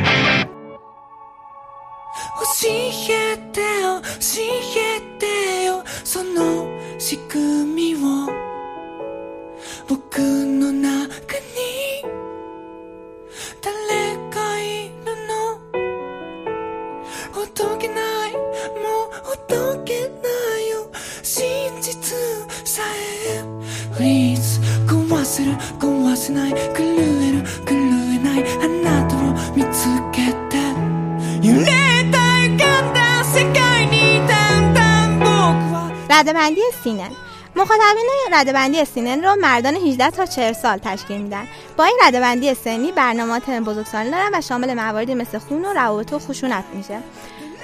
[2.62, 2.68] 教
[3.10, 4.42] えてよ教
[4.76, 6.66] えてよその
[6.98, 8.28] 仕組みを
[9.88, 11.08] 僕の中
[25.36, 29.20] 壊せる壊せない狂える狂えないあなたを
[29.54, 30.56] 見つけて
[31.46, 31.66] 揺れ
[32.10, 35.28] た浮かんだ世界にだんだん僕
[35.74, 37.10] は ردبندی سینن
[37.56, 42.92] مخاطبین ردبندی سینن رو مردان 18 تا 40 سال تشکیل میدن با این ردبندی سنی
[42.92, 46.98] برنامه تم بزرگسالانه دارن و شامل مواردی مثل خون و روابط و خشونت میشه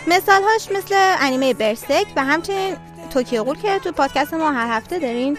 [0.06, 2.76] مثالهاش مثل انیمه برسک و همچنین
[3.10, 5.38] توکیو غول که تو پادکست ما هر هفته دارین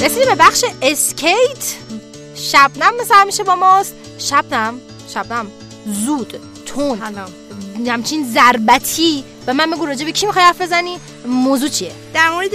[0.00, 1.74] رسیدیم به بخش اسکیت.
[2.34, 3.94] شبنم مثل همیشه با ماست.
[4.18, 4.80] شبنم
[5.14, 5.50] شبنم.
[5.86, 7.02] زود تون
[7.86, 9.24] همچین ضربتی.
[9.46, 12.50] و من بگو راجع به کی می‌خوای حرف بزنی؟ موضوع چیه؟ در مورد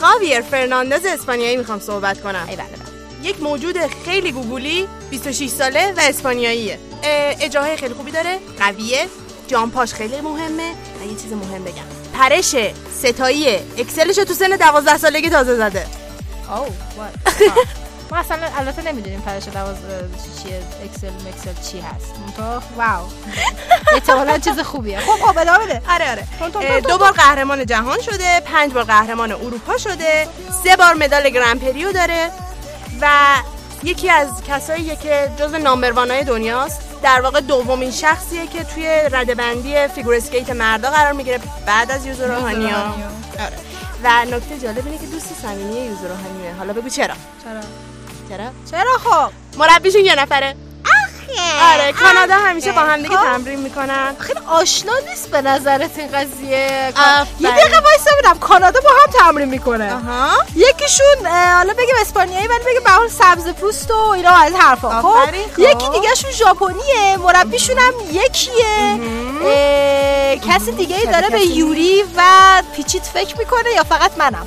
[0.00, 2.46] خاویر فرناندز اسپانیایی می‌خوام صحبت کنم.
[2.48, 3.28] ای بله بله.
[3.28, 6.78] یک موجود خیلی گوگولی 26 ساله و اسپانیاییه.
[7.02, 9.08] اه، اجراهای خیلی خوبی داره قویه.
[9.48, 10.70] جامپاش خیلی مهمه.
[10.70, 11.84] و یه چیز مهم بگم.
[12.14, 12.54] پرش
[12.98, 16.01] ستاییه اکسلش تو سن 12 سالگی تازه زده.
[16.52, 16.68] اوه
[18.10, 19.76] ما اصلا البته نمی‌دونیم فرش لواز
[20.42, 22.42] چیه اکسل مکسل چی هست تو
[22.76, 23.06] واو
[23.94, 28.72] احتمالاً چیز خوبیه خب خب ادامه بده آره آره دو بار قهرمان جهان شده پنج
[28.72, 30.28] بار قهرمان اروپا شده
[30.64, 32.30] سه بار مدال گرند پریو داره
[33.00, 33.08] و
[33.84, 40.14] یکی از کساییه که جز نامبروانای دنیاست در واقع دومین شخصیه که توی رده‌بندی فیگور
[40.14, 42.94] اسکیت مردا قرار می‌گیره بعد از یوزورو هانیو
[43.38, 43.71] آره.
[44.04, 47.60] و نکته جالب اینه که دوست صمیمی یوزورو هانیوئه حالا بگو چرا؟ چرا؟
[48.28, 50.56] چرا؟ چرا خب؟ مربیشون یه نفره.
[51.72, 53.24] آره کانادا همیشه با هم دیگه خب.
[53.24, 56.92] تمرین می‌کنن خیلی آشنا نیست به نظرت این قضیه.
[57.40, 59.92] یه دقیقه وایسا ببینم کانادا با هم تمرین می‌کنه
[60.56, 61.26] یکیشون
[61.56, 65.58] حالا بگیم اسپانیایی ولی بگیم به سبز پوست و اینا از حرفا خب خب.
[65.58, 69.00] یکی دیگهشون ژاپنیه مربیشون هم یکیه
[70.48, 72.22] کسی دیگه ای داره به؟ یوری و
[72.76, 74.46] پیچیت فکر می‌کنه یا فقط منم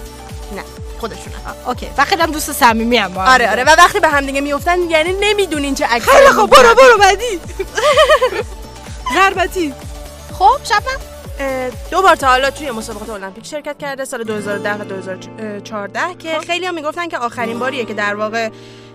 [1.07, 1.33] خودشون.
[1.67, 1.89] اوکی.
[1.97, 3.51] و خیلی هم دوست صمیمی هم آره.
[3.51, 3.63] آره.
[3.63, 7.39] و وقتی به هم دیگه میفتن یعنی نمی‌دونین چه عکسی خیلی خب برو برو بعدی
[9.13, 9.73] ضربتی
[10.33, 10.99] خب شبنم
[11.39, 16.39] اه، دو بار تا حالا توی مسابقات المپیک شرکت کرده سال 2010 و 2014 که
[16.39, 18.49] خیلی هم می‌گفتن که آخرین باریه که در واقع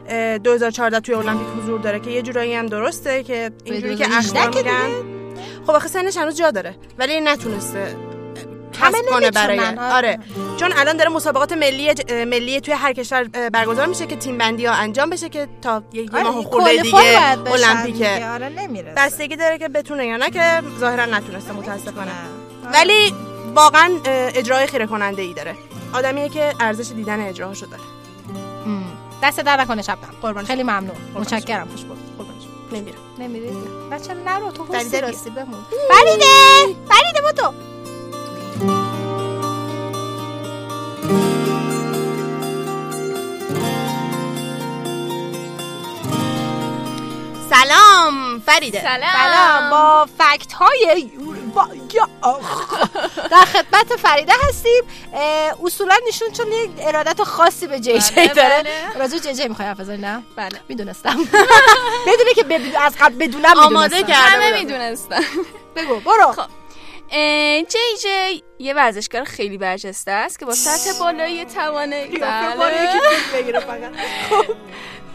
[0.09, 4.41] اه، 2014 توی المپیک حضور داره که یه جورایی هم درسته که اینجوری که 2018
[4.41, 5.21] اخبار میگن.
[5.67, 8.10] خب آخه سنش هنوز جا داره ولی نتونسته
[8.81, 9.79] کسب کنه برای آره.
[9.81, 10.19] آره.
[10.57, 11.95] چون الان داره مسابقات ملی
[12.27, 16.03] ملی توی هر کشور برگزار میشه که تیم بندی ها انجام بشه که تا یه
[16.03, 18.27] یه ماه خورده دیگه آره، المپیکه.
[18.29, 18.95] آره نمی‌رسه.
[18.97, 22.11] بستگی داره که بتونه یا نه که ظاهرا نتونسته متاسفانه.
[22.75, 23.15] ولی
[23.55, 25.55] واقعا اجرای خیره کننده ای داره.
[25.93, 27.83] آدمیه که ارزش دیدن اجراهاشو داره.
[29.23, 30.47] دست در نکنه شبنم قربانش.
[30.47, 30.97] خیلی ممنون.
[31.15, 31.69] متشکرم.
[31.69, 31.99] خوش بود
[32.73, 32.99] نمیرم.
[33.19, 33.47] نمیری
[33.93, 35.01] بچه نرو تو بیا.
[35.01, 35.59] راستی بمون.
[35.91, 36.27] فریده!
[36.89, 37.53] فریده با تو.
[48.51, 49.71] فریده سلام.
[49.71, 51.11] با فکت های
[51.55, 51.69] با...
[53.31, 54.83] در خدمت فریده هستیم.
[55.65, 58.63] اصولا نشون چون یک ارادت خاصی به جی جی بله، داره.
[58.63, 58.99] بله.
[58.99, 60.61] راجع به جی جی می‌خوای حرف بزنی؟ نه؟ بله.
[60.69, 61.17] می‌دونستم.
[62.07, 64.37] بدونه که بدون از قبل بدونم آماده می‌دونستم.
[64.37, 64.59] بودم.
[64.59, 65.23] می‌دونستن
[65.77, 66.33] بگو برو.
[66.33, 66.47] خب.
[67.69, 72.57] جی جی یه ورزشکار خیلی برجسته است که با سطح بالایی توانایی بله.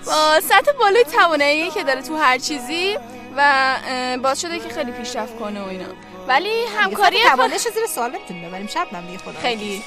[0.05, 2.97] با سطح بالای توانایی که داره تو هر چیزی
[3.38, 3.77] و
[4.23, 5.86] باعث شده که خیلی پیشرفت کنه و اینا.
[6.27, 8.67] ولی همکاری توانش زیر سوال نمی‌تونیم ببریم.
[8.67, 9.83] شب نمیگه خدا خیلی.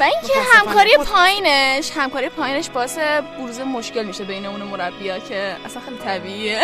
[0.00, 2.98] و اینکه همکاری پایینش همکاری پایینش باعث
[3.38, 6.60] بروز مشکل میشه بین اون مربیا که اصلا خیلی طبیعیه.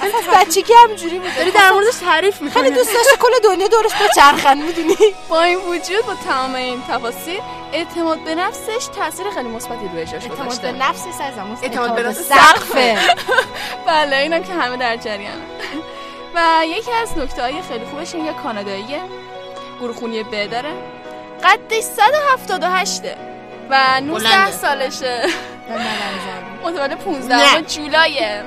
[0.00, 1.34] اصلا بچگی همینجوری بود.
[1.36, 4.96] داری در موردش تعریف خیلی می‌کنی دوست داشته کل دنیا دورش بچرخن می‌دونی؟
[5.28, 7.40] با این وجود با تمام این تفاصیل
[7.72, 12.28] اعتماد به نفسش تاثیر خیلی مثبتی روی اجراش اعتماد به نفسی سرزم اعتماد به نفس
[12.28, 12.98] سقفه.
[13.86, 15.42] بله اینم که همه در جریان.
[16.34, 19.00] و یکی از نکته های خیلی خوبش این یه کاناداییه
[19.80, 20.70] گروه خونی ب داره
[21.44, 23.02] قدش 178
[23.70, 24.50] و 19 بلنده.
[24.50, 25.26] سالشه.
[26.64, 27.62] متولد 15 نه.
[27.62, 28.44] جولایه.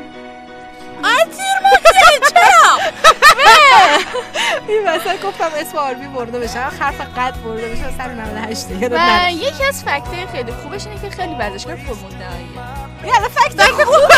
[4.68, 6.60] این وسط گفتم اسم آربی برده بشه.
[6.60, 7.91] حرف قد برده بشه.
[7.98, 12.87] 198 یه و یکی از فکتای خیلی خوبش اینه که خیلی ورزشکار پرمدعاییه.
[13.04, 14.16] یالا فکت خوبه.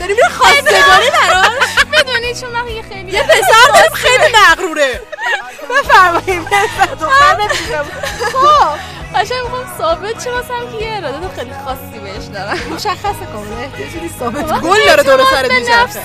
[0.00, 1.74] داری میره خواستگاری براش.
[1.92, 5.00] بدونی چون من یه خیلی یه پسر داریم خیلی مغروره.
[5.70, 6.48] بفرمایید.
[8.32, 8.78] خب.
[9.14, 12.58] قشنگ می‌خوام ثابت شه واسم که یه ارادت خیلی خاصی بهش دارم.
[12.74, 14.50] مشخصه کامله یه جوری ثابت.
[14.50, 14.60] کن.
[14.60, 16.00] گل داره دور به میچرخه.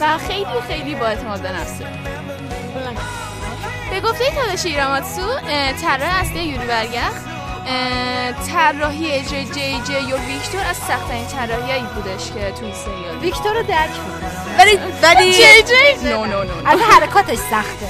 [0.00, 1.86] و خیلی خیلی با اعتماد به نفسه
[3.90, 5.38] به گفته تاداشی ایراماتسو
[5.82, 7.31] طراح اصلی یوری برگخ اه،
[8.52, 13.62] طراحی جی جی جی یا ویکتور از سختترین طراحیایی بودش که توی سریال ویکتور رو
[13.62, 14.56] درک می‌کنم.
[14.58, 17.88] ولی ولی جی جی نو نو نو از حرکاتش سخته.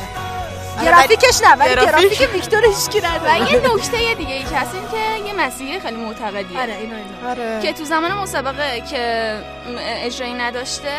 [0.79, 2.29] آره، گرافیکش نه ولی گرافیک.
[2.35, 5.97] ویکتور هیچکی و نداره یه نکته دیگه ای که هست این که یه مسیحی خیلی
[5.97, 6.61] معتقدیه.
[6.61, 7.61] آره اینو اینو آره.
[7.63, 9.37] که تو زمان مسابقه که
[9.79, 10.93] اجرایی نداشته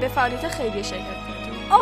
[0.00, 1.74] به فعالیت خیلی شرکت کرده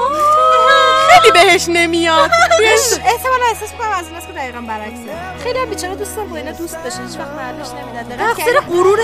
[1.15, 2.31] خیلی بهش نمیاد.
[3.13, 5.13] احتمالا احساس می‌کنم از ایناست که دقیقا برعکسه.
[5.43, 8.99] خیلی هم بیچاره دوستان با اینا دوست بشه هیچ وقت محلش نمیدن تقصیر؟ غرور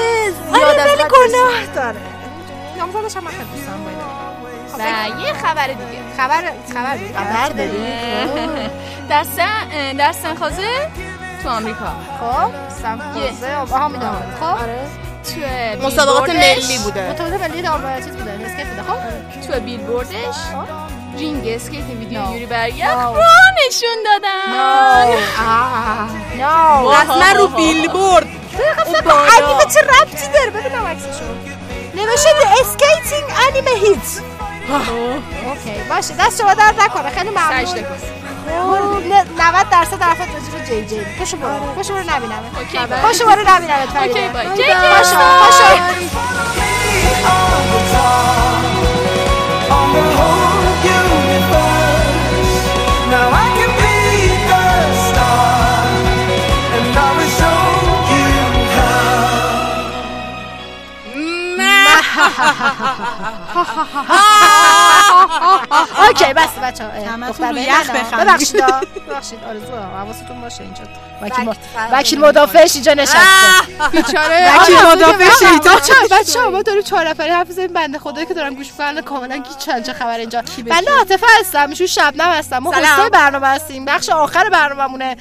[0.52, 2.00] زیاد آره از ولی گناه داره.
[2.78, 4.10] نامزدش هم من خیلی دوستم با اینا
[4.78, 6.02] و یه خبر دیگه.
[6.16, 6.42] خبر
[6.74, 7.86] خبر خبر داری؟
[9.08, 10.90] در سن در سنخازه
[11.42, 11.86] تو آمریکا.
[12.20, 12.50] خب
[12.82, 14.56] سمخوزه آها می‌دونم خب
[15.24, 17.10] تو مسابقات ملی بوده.
[17.10, 18.82] متولد ملی دار چیز بوده اسکیت بوده.
[18.82, 19.52] خب.
[19.52, 20.36] تو بیلبوردش
[21.18, 22.28] رینگ اسکیت ویدیو No.
[22.32, 23.16] یوری برگرد No.
[23.16, 23.22] رو
[23.68, 24.52] نشون دادن
[26.40, 28.26] نو رسما رو بیلبورد
[29.06, 31.24] انیمه چه ربطی داره ببینم عکسشو
[31.94, 32.28] نوشته
[32.60, 34.20] اسکیتینگ انیمه هیت
[35.46, 37.88] اوکی باشه دست شما درد نکنه خیلی ممنون سجده کن.
[38.46, 42.42] خب، نه- 90 درصد راجع به جی جی پاشو برو پاشو برو نبینم
[43.02, 45.74] پاشو برو نبینم اوکی بای پاشو پاشو
[49.70, 50.49] on the whole.
[53.10, 53.49] Now I
[66.08, 66.90] اوکی بس بچه رو
[67.58, 68.20] یخ بخندید.
[68.20, 68.64] ببخشید.
[69.08, 70.82] ببخشید آرزو حواستون باشه اینجا.
[71.22, 71.54] وکیل
[71.92, 73.26] وکیل مدافعش اینجا نشسته.
[73.92, 74.60] بیچاره.
[74.60, 77.72] وکیل مدافع شیطان بچه بچه ما داریم چهار نفری حرف بزنیم.
[77.72, 80.42] بنده خدایی که دارم گوش می‌کنن کاملا گیچن چه خبر اینجا.
[80.66, 81.70] بنده عاطفه هستم.
[81.70, 82.58] ایشون شبنم هستم.
[82.58, 82.72] ما.
[82.72, 83.84] هسته برنامه هستیم.
[83.84, 85.16] بخش آخر برنامه‌مونه.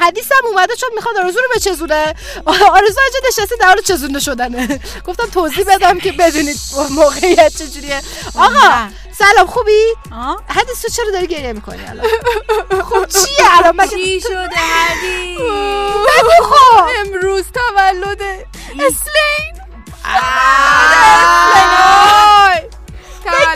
[0.00, 2.14] حدیثم اومده چون می‌خواد آرزو رو بچزونه
[2.46, 3.80] آرزو اینجا نشسته در حال
[4.20, 4.80] شدنه.
[5.06, 6.56] گفتم توضیح بدم که بدونید
[6.90, 8.02] موقعیت چجوریه.
[8.34, 8.88] آقا
[9.18, 9.94] سلام خوبی؟
[10.48, 12.06] حدیث تو چرا داری گریه می‌کنی الان؟
[12.82, 16.84] خب چیه الان؟ مگه چی شده هدی بگو خب.
[16.98, 18.22] امروز تولد
[18.72, 19.56] اسلین.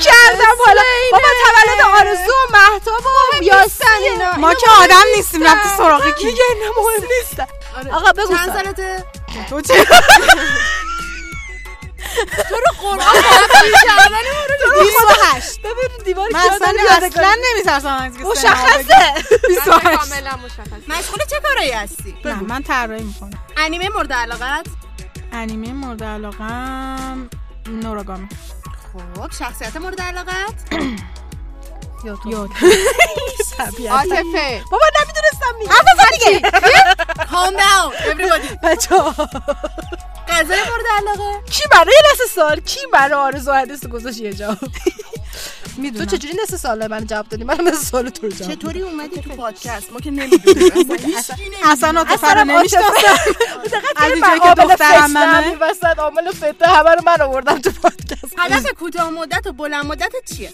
[0.01, 0.82] کردم حالا
[1.12, 3.02] بابا تولد آرزو و مهتاب
[3.40, 7.47] و یاسین ما که آدم نیستیم رفتی سراغ کی؟ دیگه اینا مهم نیستن.
[7.93, 8.64] آقا بگو چند سال.
[8.64, 9.05] سالته؟
[9.51, 9.74] تو چه؟
[15.65, 19.15] ببین دیوار من کیا اصلا داره اصلا یادگاری نمیترسم از مشخصه.
[19.65, 23.31] کاملا مشخص مشغول چه کارایی هستی؟ نه من طراحی می‌کنم.
[23.57, 24.66] انیمه مورد علاقت؟
[25.32, 27.28] انیمه مورد علاقم
[27.69, 28.28] نوراگامی.
[28.93, 30.55] خب شخصیت مورد علاقت؟
[32.05, 32.19] یاد
[33.91, 34.62] عاطفه.
[34.70, 35.73] بابا نمی‌دونستم میگه
[37.31, 38.65] Calm down everybody.
[38.65, 38.95] بچه
[40.31, 44.57] غذای مورد علاقه؟ کی برای نصف سال کی برای آرزو حدیث گذاشت یه جا
[45.98, 49.20] تو چجوری نصف سال من جواب دادی؟ من نصف سال تو رو جواب چطوری اومدی
[49.20, 50.73] تو پادکست؟ ما که نمی‌دونیم.
[51.73, 52.93] اصلا رو اصلا نمی‌شناسم
[54.02, 55.27] اینجایی که عامل دخترم فتنه منه.
[55.32, 58.35] همین وسط عامل فتنه همه رو من آوردم تو پادکست.
[58.39, 60.51] هدف کوتاه مدت و بلند مدت چیه؟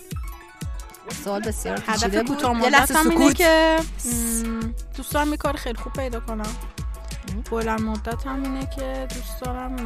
[1.24, 3.36] سوال بسیار هدف کوتاه یه لحظه مدتم اینه سکوت.
[3.36, 3.78] که
[4.44, 4.60] م،
[4.96, 6.56] دوست دارم یه کار خیلی خوب پیدا کنم
[7.50, 9.76] بلند مدت هم اینه که دوست دارم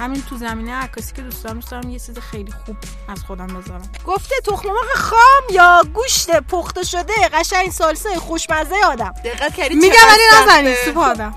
[0.00, 2.76] همین تو زمینه عکاسی که دوست دارم دوست دارم یه چیز خیلی خوب
[3.08, 3.92] از خودم بذارم.
[4.06, 9.14] گفته تخم مرغ خام یا گوشت پخته شده؟ قشنگ سالسه خوشمزه آدم.
[9.24, 11.34] دقت کردی میگم ولی؟ نزنید سوپ آدم.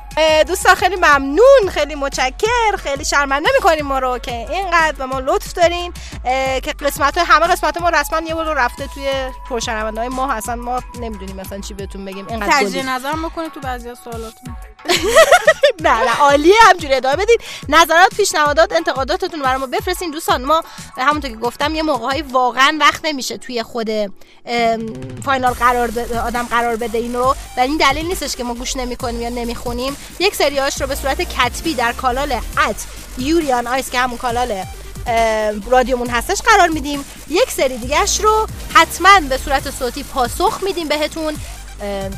[0.47, 5.53] دوستان خیلی ممنون خیلی متشکر خیلی شرمنده می‌کنیم ما رو که اینقدر به ما لطف
[5.53, 5.93] دارین
[6.63, 9.09] که قسمت های همه قسمت ما رسما یه بار رفته توی
[9.49, 12.83] پرشنونده های ما اصلا ما نمی‌دونیم مثلا چی بهتون بگیم اینقدر تجدید گلی.
[12.83, 14.55] نظرم بکنید تو بعضی از سوالاتون
[15.83, 18.13] نه نه عالیه همجوری ادامه بدید نظرات
[18.47, 20.43] پیشنهادات انتقاداتتون برای ما بفرستین دوستان.
[20.43, 20.63] ما
[20.97, 23.89] همونطور که گفتم یه موقعهایی واقعا وقت نمیشه توی خود
[25.25, 25.91] فاینال قرار
[26.25, 29.97] آدم قرار بده این رو و این دلیل نیستش که ما گوش نمی‌کنیم یا نمی‌خونیم.
[30.19, 32.85] یک سریاش رو به صورت کتبی در کانال ات
[33.17, 34.63] Yuri on Ice که همون کانال
[35.07, 37.05] ام، رادیومون هستش قرار میدیم.
[37.27, 41.37] یک سری دیگهش رو حتما به صورت صوتی پاسخ میدیم بهتون.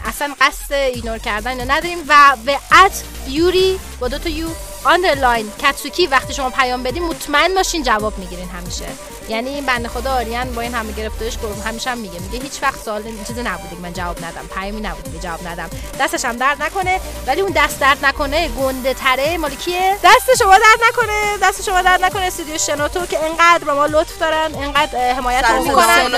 [0.06, 1.97] اصلا قصد ignore کردن نداریم.
[2.07, 4.47] و به at یوری با دو تا یو
[4.84, 8.85] underline کتسوکی وقتی شما پیام بدین مطمئن باشین جواب می‌گیرین همیشه.
[9.30, 12.19] یعنی این بنده خدا آریان با این همه گرفتاریش گرم همیشه هم میگه.
[12.19, 14.47] میگه هیچ وقت سوال این چیزی نبوده که من جواب ندم.
[14.56, 15.69] پیامی نبوده که جواب ندم.
[15.99, 20.53] دستش هم درد نکنه ولی اون دست درد نکنه گنده تره مال کیه؟ دست شما
[20.53, 21.38] درد نکنه.
[21.41, 22.22] دست شما درد نکنه.
[22.22, 26.10] استودیو شنوتو که انقدر به ما لطف دارن انقدر حمایت می‌کنن.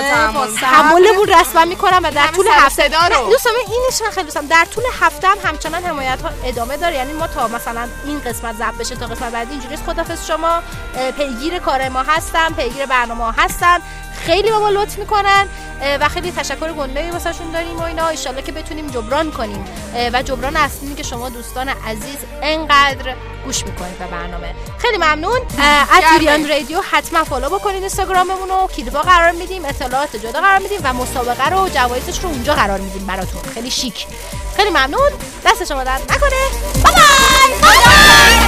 [0.60, 4.46] تحملمون رسما می‌کنم و در طول هفته دوستان من اینش خیلی دوستم.
[4.46, 6.94] در طول هفته هم همچنان حمایت ها ادامه داره.
[6.94, 9.50] یعنی ما تا مثلا این قسمت ضبط بشه تا قسمت بعدی.
[9.50, 10.62] اینجوری است، خدافظ شما
[11.16, 13.78] پیگیر کار ما هستن پیگیر برنامه ها هستن
[14.26, 15.48] خیلی با ما لطف می‌کنن.
[16.00, 18.06] و خیلی تشکر گنده واسهشون داریم و اینا.
[18.06, 19.64] ان که بتونیم جبران کنیم.
[20.12, 23.14] و جبران اصلی که شما دوستان عزیز انقدر
[23.44, 24.54] گوش می‌کنید به برنامه.
[24.78, 25.40] خیلی ممنون.
[25.96, 28.68] اتریان رادیو حتما فالو بکنید اینستاگراممون رو.
[28.76, 33.06] کلیپا قرار میدیم اطلاعات جدا قرار میدیم و مسابقه رو جوایزش رو اونجا قرار میدیم
[33.06, 33.42] براتون.
[33.54, 34.06] خیلی شیک.
[34.56, 35.10] خیلی ممنون.
[35.46, 36.30] دست شما درد نکنه.
[36.82, 36.94] بای
[37.62, 38.41] بای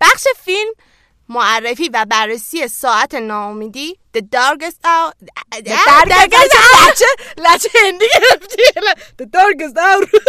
[0.00, 0.72] بخش فیلم
[1.28, 3.98] معرفی و بررسی ساعت ناامیدی.
[4.16, 5.12] The Darkest Hour
[6.88, 7.06] لهجه
[7.36, 8.62] لهجه هندی گرفتی.
[9.22, 10.20] The darkest hour.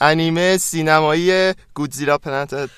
[0.00, 2.70] انیمه سینمایی گودزیلا Planet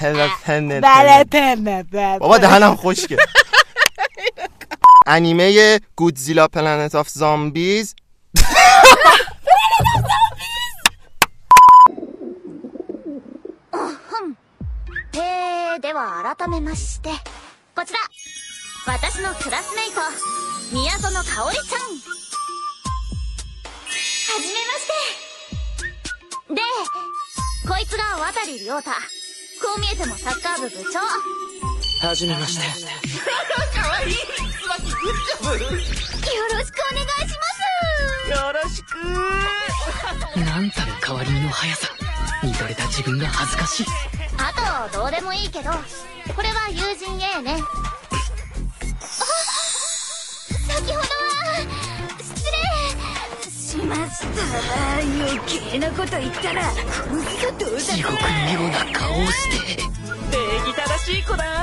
[0.00, 3.16] Planet بله بابا دهنم خشکه.
[5.06, 7.94] انیمه گودزیلا Planet of Zombies.
[15.16, 17.10] えー、では改めまして
[17.76, 17.98] こちら。
[18.86, 20.00] 私のクラスメイト
[20.74, 21.80] 宮園香織ちゃん。
[21.80, 21.96] は
[24.40, 24.86] じめまし
[26.48, 26.54] て。
[26.54, 26.60] で
[27.68, 28.90] こいつが渡亮太。
[28.90, 30.98] こう見えてもサッカー部部長。
[32.06, 32.62] はじめまして。
[33.80, 34.12] かわいい。
[34.12, 34.18] よ
[36.50, 38.30] ろしくお願いします。
[38.30, 38.96] よろしく
[40.40, 42.03] なんたる変わり身の速さ
[42.42, 43.86] 見とれた自分が恥ずかしい。
[44.38, 45.70] あとどうでもいいけど
[46.34, 47.56] これは友人 A ね。
[47.60, 47.64] あ
[50.68, 51.04] 先ほどは
[52.18, 52.54] 失礼。
[53.50, 54.26] しました。
[55.00, 58.18] 余計なこと言ったら殺すぞどうだ地獄の
[58.52, 59.82] ような顔をして。
[60.30, 61.44] 礼儀正しい子だ。
[61.44, 61.62] や